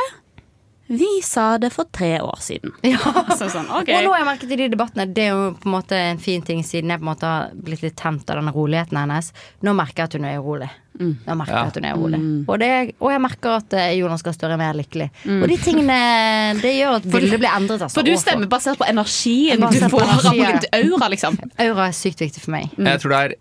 [0.93, 2.75] vi sa det for tre år siden.
[2.85, 2.99] Ja.
[3.39, 3.95] Så sånn, okay.
[3.97, 6.21] Og nå har jeg merket i de debattene Det er jo på en måte en
[6.21, 9.31] fin ting siden jeg på en måte har blitt litt tent av denne roligheten hennes.
[9.65, 10.69] Nå merker jeg at hun er urolig.
[11.01, 11.63] Nå merker Ja.
[11.67, 12.21] at hun er urolig.
[12.49, 12.71] Og, det,
[13.01, 15.09] og jeg merker at eh, Jonas Gahr Støre er mer lykkelig.
[15.43, 15.97] Og de tingene
[16.61, 17.83] Det gjør at bildet blir endret.
[17.87, 20.83] Altså, For du stemmer basert på energien du Basert på får av energi, ja.
[20.83, 21.39] aura, liksom.
[21.59, 22.69] Aura er sykt viktig for meg.
[22.77, 23.35] Jeg tror det er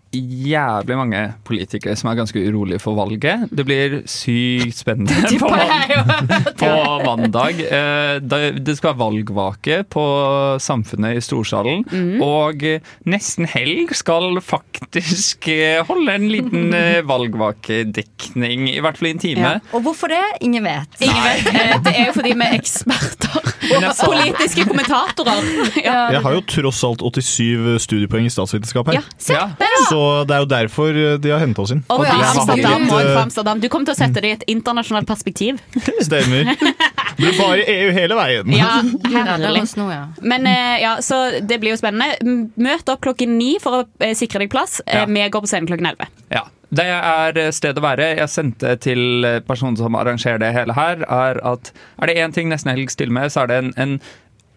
[0.52, 3.46] jævlig mange politikere som er ganske urolige for valget.
[3.52, 5.52] Det blir sykt spennende på,
[6.58, 6.72] på
[7.06, 7.60] mandag.
[7.60, 8.18] Eh,
[8.62, 10.02] Det skal være valgvake på
[10.62, 11.84] Samfunnet i Storsalen.
[12.22, 17.00] Og eh, nesten helg skal faktisk eh, holde en liten eh,
[17.42, 19.40] valgvakedekning, i hvert fall i en time.
[19.42, 19.60] Ja.
[19.76, 20.20] Og hvorfor det?
[20.40, 20.96] Ingen vet.
[21.00, 21.84] Ingen vet.
[21.84, 23.50] Det er jo fordi vi er eksperter.
[24.12, 25.42] Politiske kommentatorer.
[25.82, 25.96] Ja.
[26.16, 29.00] Jeg har jo tross alt 87 studiepoeng i statsvitenskap her.
[29.00, 29.48] Ja, se Ja.
[29.88, 31.82] Så det er jo derfor eh, de har henta oss inn.
[31.92, 33.60] Og ja, Amsterdam litt, og eh, Amsterdam.
[33.62, 35.60] Du kommer til å sette det i et internasjonalt perspektiv.
[36.06, 36.52] Stemmer.
[36.52, 38.54] Det blir bare EU hele veien.
[38.56, 38.72] Ja,
[39.10, 39.64] er herlig.
[40.22, 42.50] Men eh, ja, så det blir jo spennende.
[42.62, 44.80] Møt opp klokken ni for å sikre deg plass.
[44.86, 46.10] Eh, Vi går på scenen klokken elleve.
[46.32, 46.46] Ja.
[46.72, 48.14] Det er sted å være.
[48.16, 52.48] Jeg sendte til personen som arrangerer det hele her, er at er det én ting
[52.48, 53.98] Nesten Helg stiller med, så er det en, en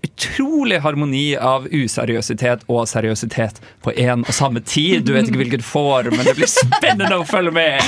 [0.06, 5.04] utrolig harmoni av useriøsitet og seriøsitet på én og samme tid.
[5.06, 7.84] Du vet ikke hvilket får, men det blir spennende å følge med.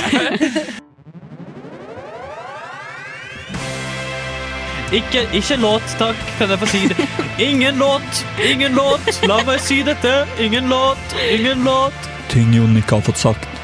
[4.88, 7.08] Ikke, ikke låt, takk, kan jeg få si det.
[7.44, 9.10] Ingen låt, ingen låt.
[9.28, 10.22] La meg si dette.
[10.40, 12.08] Ingen låt, ingen låt.
[12.32, 13.57] Ting Jon ikke har fått sagt.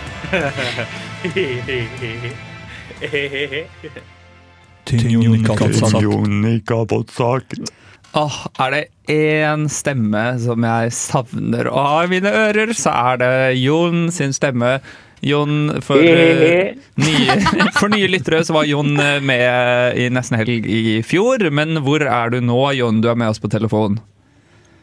[8.15, 13.19] Åh, er det én stemme som jeg savner å ha i mine ører, så er
[13.23, 14.77] det Jon sin stemme.
[15.25, 17.37] Jon, for, uh, nye,
[17.79, 18.93] for nye lyttere så var Jon
[19.25, 21.49] med i Nesten Helg i fjor.
[21.49, 23.01] Men hvor er du nå, Jon?
[23.01, 23.99] Du er med oss på telefon.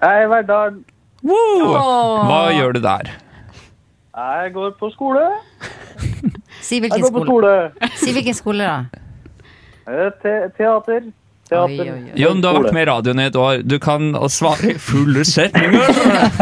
[0.02, 0.82] Hei, Verdal.
[1.22, 2.26] Wow!
[2.26, 3.14] Hva gjør du der?
[4.12, 5.24] Jeg går på skole.
[6.62, 7.52] Si Jeg hvilken går på skole.
[7.80, 7.92] skole.
[7.96, 9.02] Si hvilken skole, da.
[9.88, 11.06] Eh, Te teater.
[11.48, 11.92] Teater.
[12.20, 13.62] Jon, du har vært med i radioen i et år.
[13.64, 15.96] Du kan svare i fulle setninger.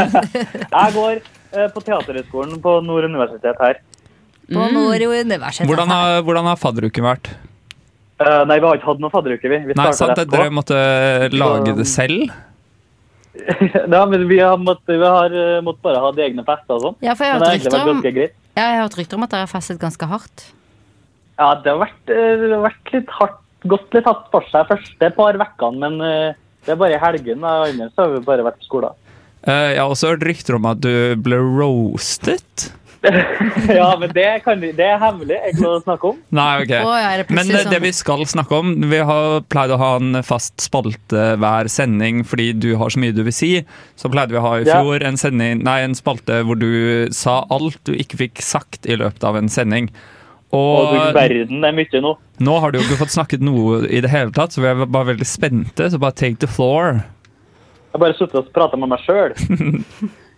[0.80, 3.80] Jeg går eh, på Teaterhøgskolen på Nord universitet her.
[4.50, 5.70] På Nord universitet.
[5.70, 7.32] Hvordan har, hvordan har fadderuken vært?
[8.20, 9.58] Uh, nei, vi har ikke hatt noen fadderuke, vi.
[9.70, 10.26] Vi Nei, sant, det.
[10.34, 10.76] Dere måtte
[11.32, 12.34] lage det selv?
[13.94, 16.86] ja, men vi har, måttet, vi har eh, måttet bare ha de egne fester og
[16.88, 16.96] sånn.
[17.06, 18.02] Ja, for jeg har hørt rykter om
[18.60, 20.48] ja, jeg har hørt rykter om at dere har festet ganske hardt.
[21.40, 23.38] Ja, det har vært, eh, det har vært litt hardt,
[23.72, 26.34] gått litt hardt for seg første par vekkene, men eh,
[26.66, 27.46] det er bare i helgen.
[27.46, 27.54] da.
[27.70, 28.98] Ellers så har vi bare vært på skolen.
[29.48, 30.92] Eh, Jeg har også hørt rykter om at du
[31.24, 32.72] ble roastet.
[33.80, 36.18] ja, men det, kan det er hemmelig Jeg å snakke om.
[36.36, 36.74] Nei, ok.
[36.84, 37.86] Oh, ja, det Men plutselig eh, det sånn?
[37.86, 42.50] vi skal snakke om Vi har pleid å ha en fast spalte hver sending fordi
[42.60, 43.52] du har så mye du vil si.
[44.00, 44.82] Så pleide vi å ha i Ja.
[44.84, 49.00] fjor en, sending, nei, en spalte hvor du sa alt du ikke fikk sagt i
[49.00, 49.88] løpet av en sending.
[50.52, 52.16] Og du Og verden, det er mye nå.
[52.42, 54.84] nå har du jo ikke fått snakket noe i det hele tatt, så vi er
[54.86, 55.88] bare veldig spente.
[55.94, 57.04] Så bare take the floor.
[57.94, 59.38] Jeg bare sitter og prater med meg sjøl.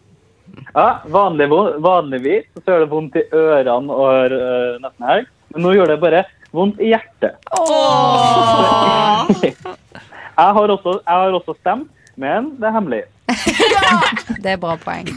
[0.75, 1.47] Ja, vanlig,
[1.83, 5.99] vanligvis så gjør det vondt i ørene og øh, nesten helg, men nå gjør det
[6.03, 6.23] bare
[6.55, 7.33] vondt i hjertet.
[10.41, 13.01] Jeg har også, jeg har også stemt, men det er hemmelig.
[14.43, 15.09] Det er bra poeng.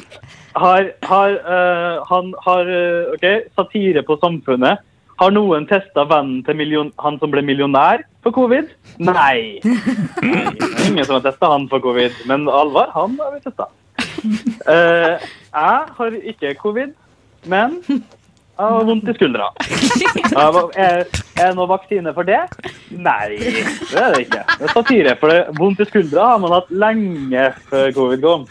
[0.57, 3.25] Har, har, øh, han har øh, ok,
[3.57, 4.83] satire på samfunnet.
[5.21, 8.69] Har noen testa vennen til million, han som ble millionær for covid?
[8.99, 9.63] Nei.
[10.87, 13.71] Ingen som har testa han for covid, men Alvar, han har vi testa.
[14.65, 16.93] Eh, jeg har ikke covid,
[17.45, 18.01] men jeg
[18.57, 19.51] har vondt i skuldra.
[20.85, 22.39] Er det noen vaksine for det?
[22.95, 24.41] Nei, det er det ikke.
[24.47, 28.49] Det er satire, for det, vondt i skuldra har man hatt lenge før covid kom.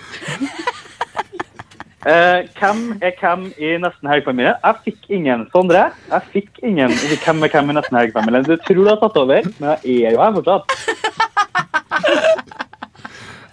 [2.03, 4.57] Uh, hvem er hvem i Nesten Helg-familien?
[4.59, 5.45] Jeg fikk ingen.
[5.53, 6.91] Sondre, jeg fikk ingen.
[7.23, 8.43] Hvem er hvem i Nesten Helg-familien?
[8.43, 10.65] Du tror du har tatt over, men jeg er jo her fortsatt.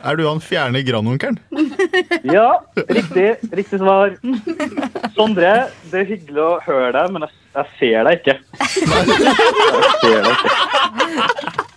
[0.00, 1.38] Er du han fjerne grandonkelen?
[2.24, 3.28] Ja, riktig.
[3.52, 4.14] Riktig svar.
[5.16, 5.52] Sondre,
[5.90, 8.36] det er hyggelig å høre deg, men jeg, jeg ser deg ikke.
[8.60, 8.70] Jeg
[10.00, 11.68] ser deg ikke.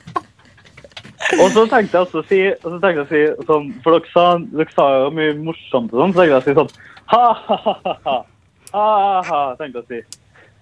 [1.41, 4.11] Og så tenkte jeg også å si, og så jeg å si sånn, for dere
[4.13, 6.71] sa, dere sa jo mye morsomt og sånn, så tenkte jeg å si sånn
[7.13, 8.17] ha-ha-ha,
[8.73, 10.01] ha-ha, tenkte jeg å si.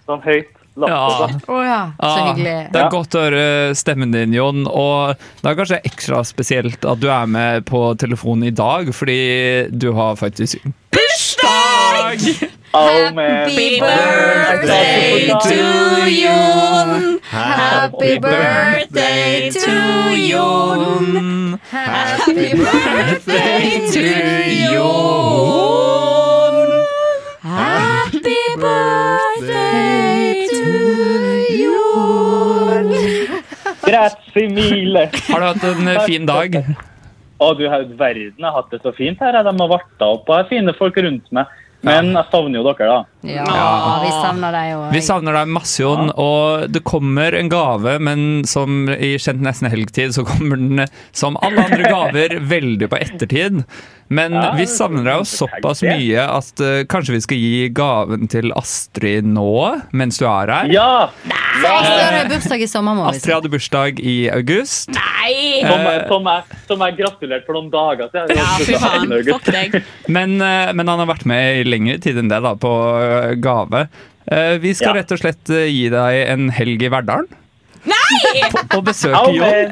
[0.07, 0.61] Sånn høyt.
[0.80, 1.36] Latter.
[1.51, 2.72] Å ja, så Ah, hyggelig.
[2.72, 4.63] Det er godt å høre stemmen din, Jon.
[4.67, 9.67] Og det er kanskje ekstra spesielt at du er med på telefonen i dag, fordi
[9.72, 12.47] du har faktisk bursdag!
[12.74, 12.88] Oh.
[12.88, 17.19] Happy birthday to Jon.
[17.19, 21.59] Happy birthday to Jon.
[21.69, 24.03] Happy birthday to
[24.72, 26.69] Jon.
[27.41, 30.11] Happy birthday
[30.62, 31.76] you.
[33.86, 35.09] Grazie mille.
[35.30, 36.57] Har du hatt en eh, fin dag?
[37.41, 39.39] Å, du har verden, jeg har hatt det så fint her.
[39.43, 41.49] De har varta opp og har fine folk rundt meg.
[41.86, 42.99] Men jeg savner jo dere, da.
[43.28, 44.88] Ja, vi savner deg òg.
[44.95, 46.09] Vi savner deg masse, Jon.
[46.17, 51.38] Og det kommer en gave, men som i kjent nesten helgtid, så kommer den som
[51.41, 53.63] alle andre gaver veldig på ettertid.
[54.11, 58.26] Men Ja, vi savner deg jo såpass mye at uh, kanskje vi skal gi gaven
[58.28, 59.45] til Astrid nå,
[59.95, 60.74] mens du er her.
[60.74, 60.89] Ja!
[61.61, 63.05] Astrid hadde bursdag i sommer, må.
[63.07, 64.91] Astrid hadde bursdag i august.
[64.91, 68.32] Som, Eh, jeg- som, jeg, som jeg gratulerte for noen dager siden.
[68.36, 69.11] Ja, fy faen.
[69.28, 69.76] Fuck deg.
[70.11, 73.11] Men, uh, men han har vært med i lengre tid enn det da, på eh,
[73.43, 73.86] gave.
[74.32, 75.01] Eh, Vi skal Ja.
[75.01, 77.28] rett og slett eh, gi deg en helg i Verdalen.
[77.82, 78.43] Nei!
[78.53, 79.47] På, på besøk i Jon.
[79.47, 79.72] Er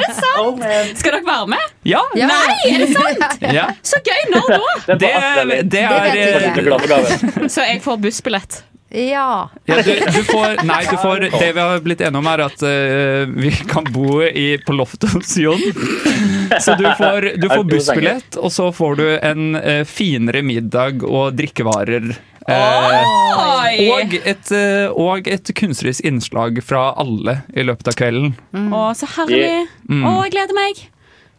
[0.00, 0.64] det sant?
[0.98, 1.74] Skal dere være med?
[1.86, 2.00] Ja.
[2.16, 3.36] Nei, er det sant?
[3.58, 3.68] Ja.
[3.86, 4.18] Så gøy!
[4.34, 4.96] Når da?
[4.98, 5.12] Det,
[5.70, 8.62] det er Så jeg får bussbillett.
[8.90, 9.50] Ja.
[9.64, 12.62] Ja, du, du får, nei, du får Det vi har blitt enige om, er at
[12.66, 15.62] uh, vi kan bo i, på loftet hos Jon.
[16.58, 21.38] Så du får, du får bussbillett, og så får du en uh, finere middag og
[21.38, 22.10] drikkevarer.
[22.50, 22.96] Uh,
[23.92, 24.50] og, et,
[24.98, 28.32] og et kunstnerisk innslag fra alle i løpet av kvelden.
[28.74, 29.68] Å, så herlig.
[29.86, 30.02] Mm.
[30.02, 30.82] Å, jeg gleder meg.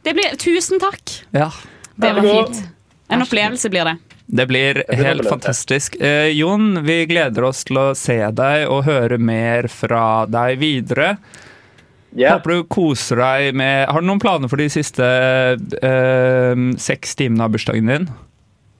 [0.07, 1.19] Det blir, tusen takk.
[1.35, 1.51] Ja.
[1.99, 2.63] Det var fint.
[3.11, 3.97] En opplevelse blir det.
[4.31, 5.95] Det blir helt fantastisk.
[5.99, 11.17] Eh, Jon, vi gleder oss til å se deg og høre mer fra deg videre.
[12.15, 17.47] Håper du koser deg med Har du noen planer for de siste eh, seks timene
[17.47, 18.07] av bursdagen din?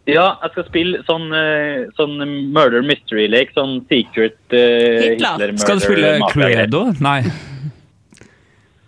[0.10, 2.16] Ja, jeg skal spille sånn, eh, sånn
[2.56, 3.52] murder mystery-lek.
[3.56, 5.52] Sånn secret uh, Hitler.
[5.52, 6.72] murder Skal du spille mafia-greier.
[6.72, 6.84] Cluedo?
[7.04, 7.22] Nei.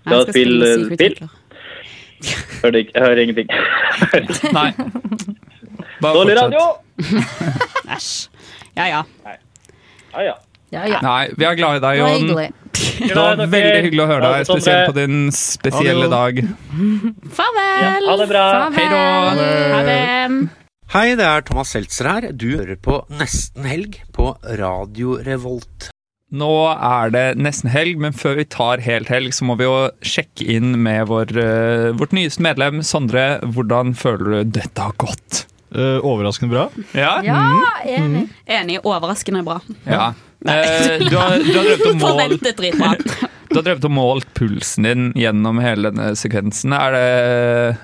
[0.03, 1.19] Skal spille spill?
[2.63, 3.51] Hører ikke, jeg hører ingenting.
[4.55, 4.69] Nei.
[6.03, 6.63] Bare Dårlig radio!
[7.95, 8.09] Æsj.
[8.77, 9.03] Ja ja.
[10.73, 10.99] Ja, ja.
[11.05, 12.27] Nei, vi er glad i deg, Det var Jon.
[12.27, 12.49] hyggelig.
[13.03, 16.41] Det var veldig hyggelig å høre deg, spesielt på din spesielle dag.
[17.37, 18.09] Farvel!
[18.09, 18.43] ha det bra.
[18.73, 18.83] Da.
[19.77, 20.01] Ha det.
[20.93, 22.27] Hei, det er Thomas Seltzer her.
[22.33, 25.89] Du hører på Nesten Helg på Radio Revolt.
[26.33, 29.75] Nå er det nesten helg, men før vi tar helt helg, så må vi jo
[30.01, 33.37] sjekke inn med vår, eh, vårt nyeste medlem, Sondre.
[33.45, 35.43] Hvordan føler du dette har gått?
[35.73, 36.67] Eh, overraskende bra.
[36.93, 37.15] Ja?
[37.85, 38.27] enig.
[38.45, 38.79] Enig.
[38.85, 39.59] Overraskende bra.
[39.89, 40.11] Ja.
[40.43, 42.43] Uh, du, har, du, har drevet og målt,
[43.49, 46.75] du har drømt om målt pulsen din gjennom hele denne sekvensen.
[46.75, 47.77] Er det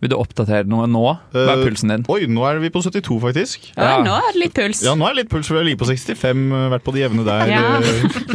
[0.00, 1.02] Vil du oppdatere noe nå?
[1.32, 2.06] Hva er Eh, pulsen din?
[2.12, 3.68] Oi, nå er vi på 72, faktisk.
[3.76, 4.82] Ja, nå er det litt puls.
[4.84, 6.42] Ja, nå er det litt puls, for vi har ligget på 65.
[6.52, 7.62] eh, Vært på det jevne der Ja.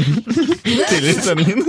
[0.92, 1.68] tidligere i sendingen.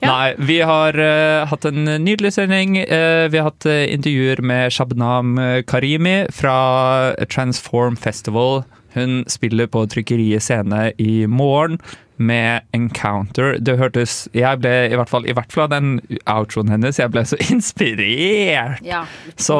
[0.00, 2.78] Nei, vi har uh, hatt en nydelig sending.
[2.88, 5.34] Uh, vi har hatt uh, intervjuer med Shabnam
[5.68, 8.62] Karimi fra Transform Festival.
[8.96, 11.78] Hun spiller på Trykkeriet Scene i morgen
[12.20, 13.54] med Encounter.
[13.62, 15.92] Det hørtes Jeg ble i hvert fall i hvert fall av den
[16.28, 18.82] outroen hennes, jeg ble så inspirert.
[18.84, 19.04] Ja,
[19.36, 19.56] Så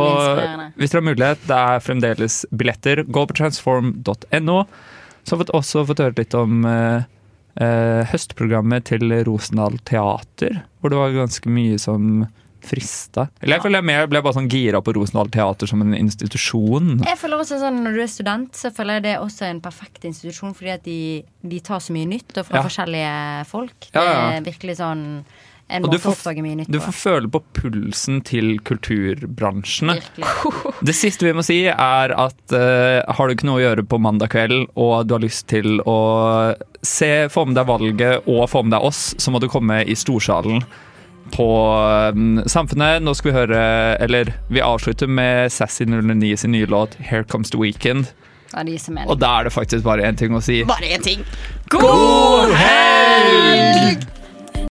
[0.77, 3.05] hvis dere har mulighet, det er fremdeles billetter.
[3.09, 4.65] Gå på transform.no.
[5.25, 7.09] Så har vi også fått høre litt om eh,
[7.61, 12.27] eh, høstprogrammet til Rosendal Teater, hvor det var ganske mye som
[12.61, 13.29] frista.
[13.41, 16.99] Eller jeg føler jeg mer ble bare sånn gira på Rosendal Teater som en institusjon.
[17.07, 19.63] Jeg føler også sånn Når du er student, så føler jeg det er også en
[19.65, 20.99] perfekt institusjon, fordi at de,
[21.41, 22.67] de tar så mye nytt, og fra Ja.
[22.69, 23.89] forskjellige folk.
[23.95, 24.13] Ja, ja.
[24.29, 25.07] Det er virkelig sånn
[25.71, 29.97] en måte du å får, oppdage mye nytt du får føle på pulsen til kulturbransjene.
[30.89, 34.01] Det siste vi må si, er at uh, har du ikke noe å gjøre på
[34.03, 35.99] mandag kveld, og du har lyst til å
[36.83, 39.97] se, få med deg valget og få med deg oss, så må du komme i
[39.99, 40.65] storsalen
[41.31, 41.49] på
[42.15, 43.03] um, Samfunnet.
[43.05, 43.61] Nå skal vi høre
[44.03, 48.11] Eller vi avslutter med Sassy09 sin nye låt 'Here Comes the Weekend'.
[48.51, 48.65] Ja,
[49.07, 50.65] Og da er det faktisk bare én ting å si.
[50.65, 51.25] Bare én ting.
[51.71, 54.20] God helg!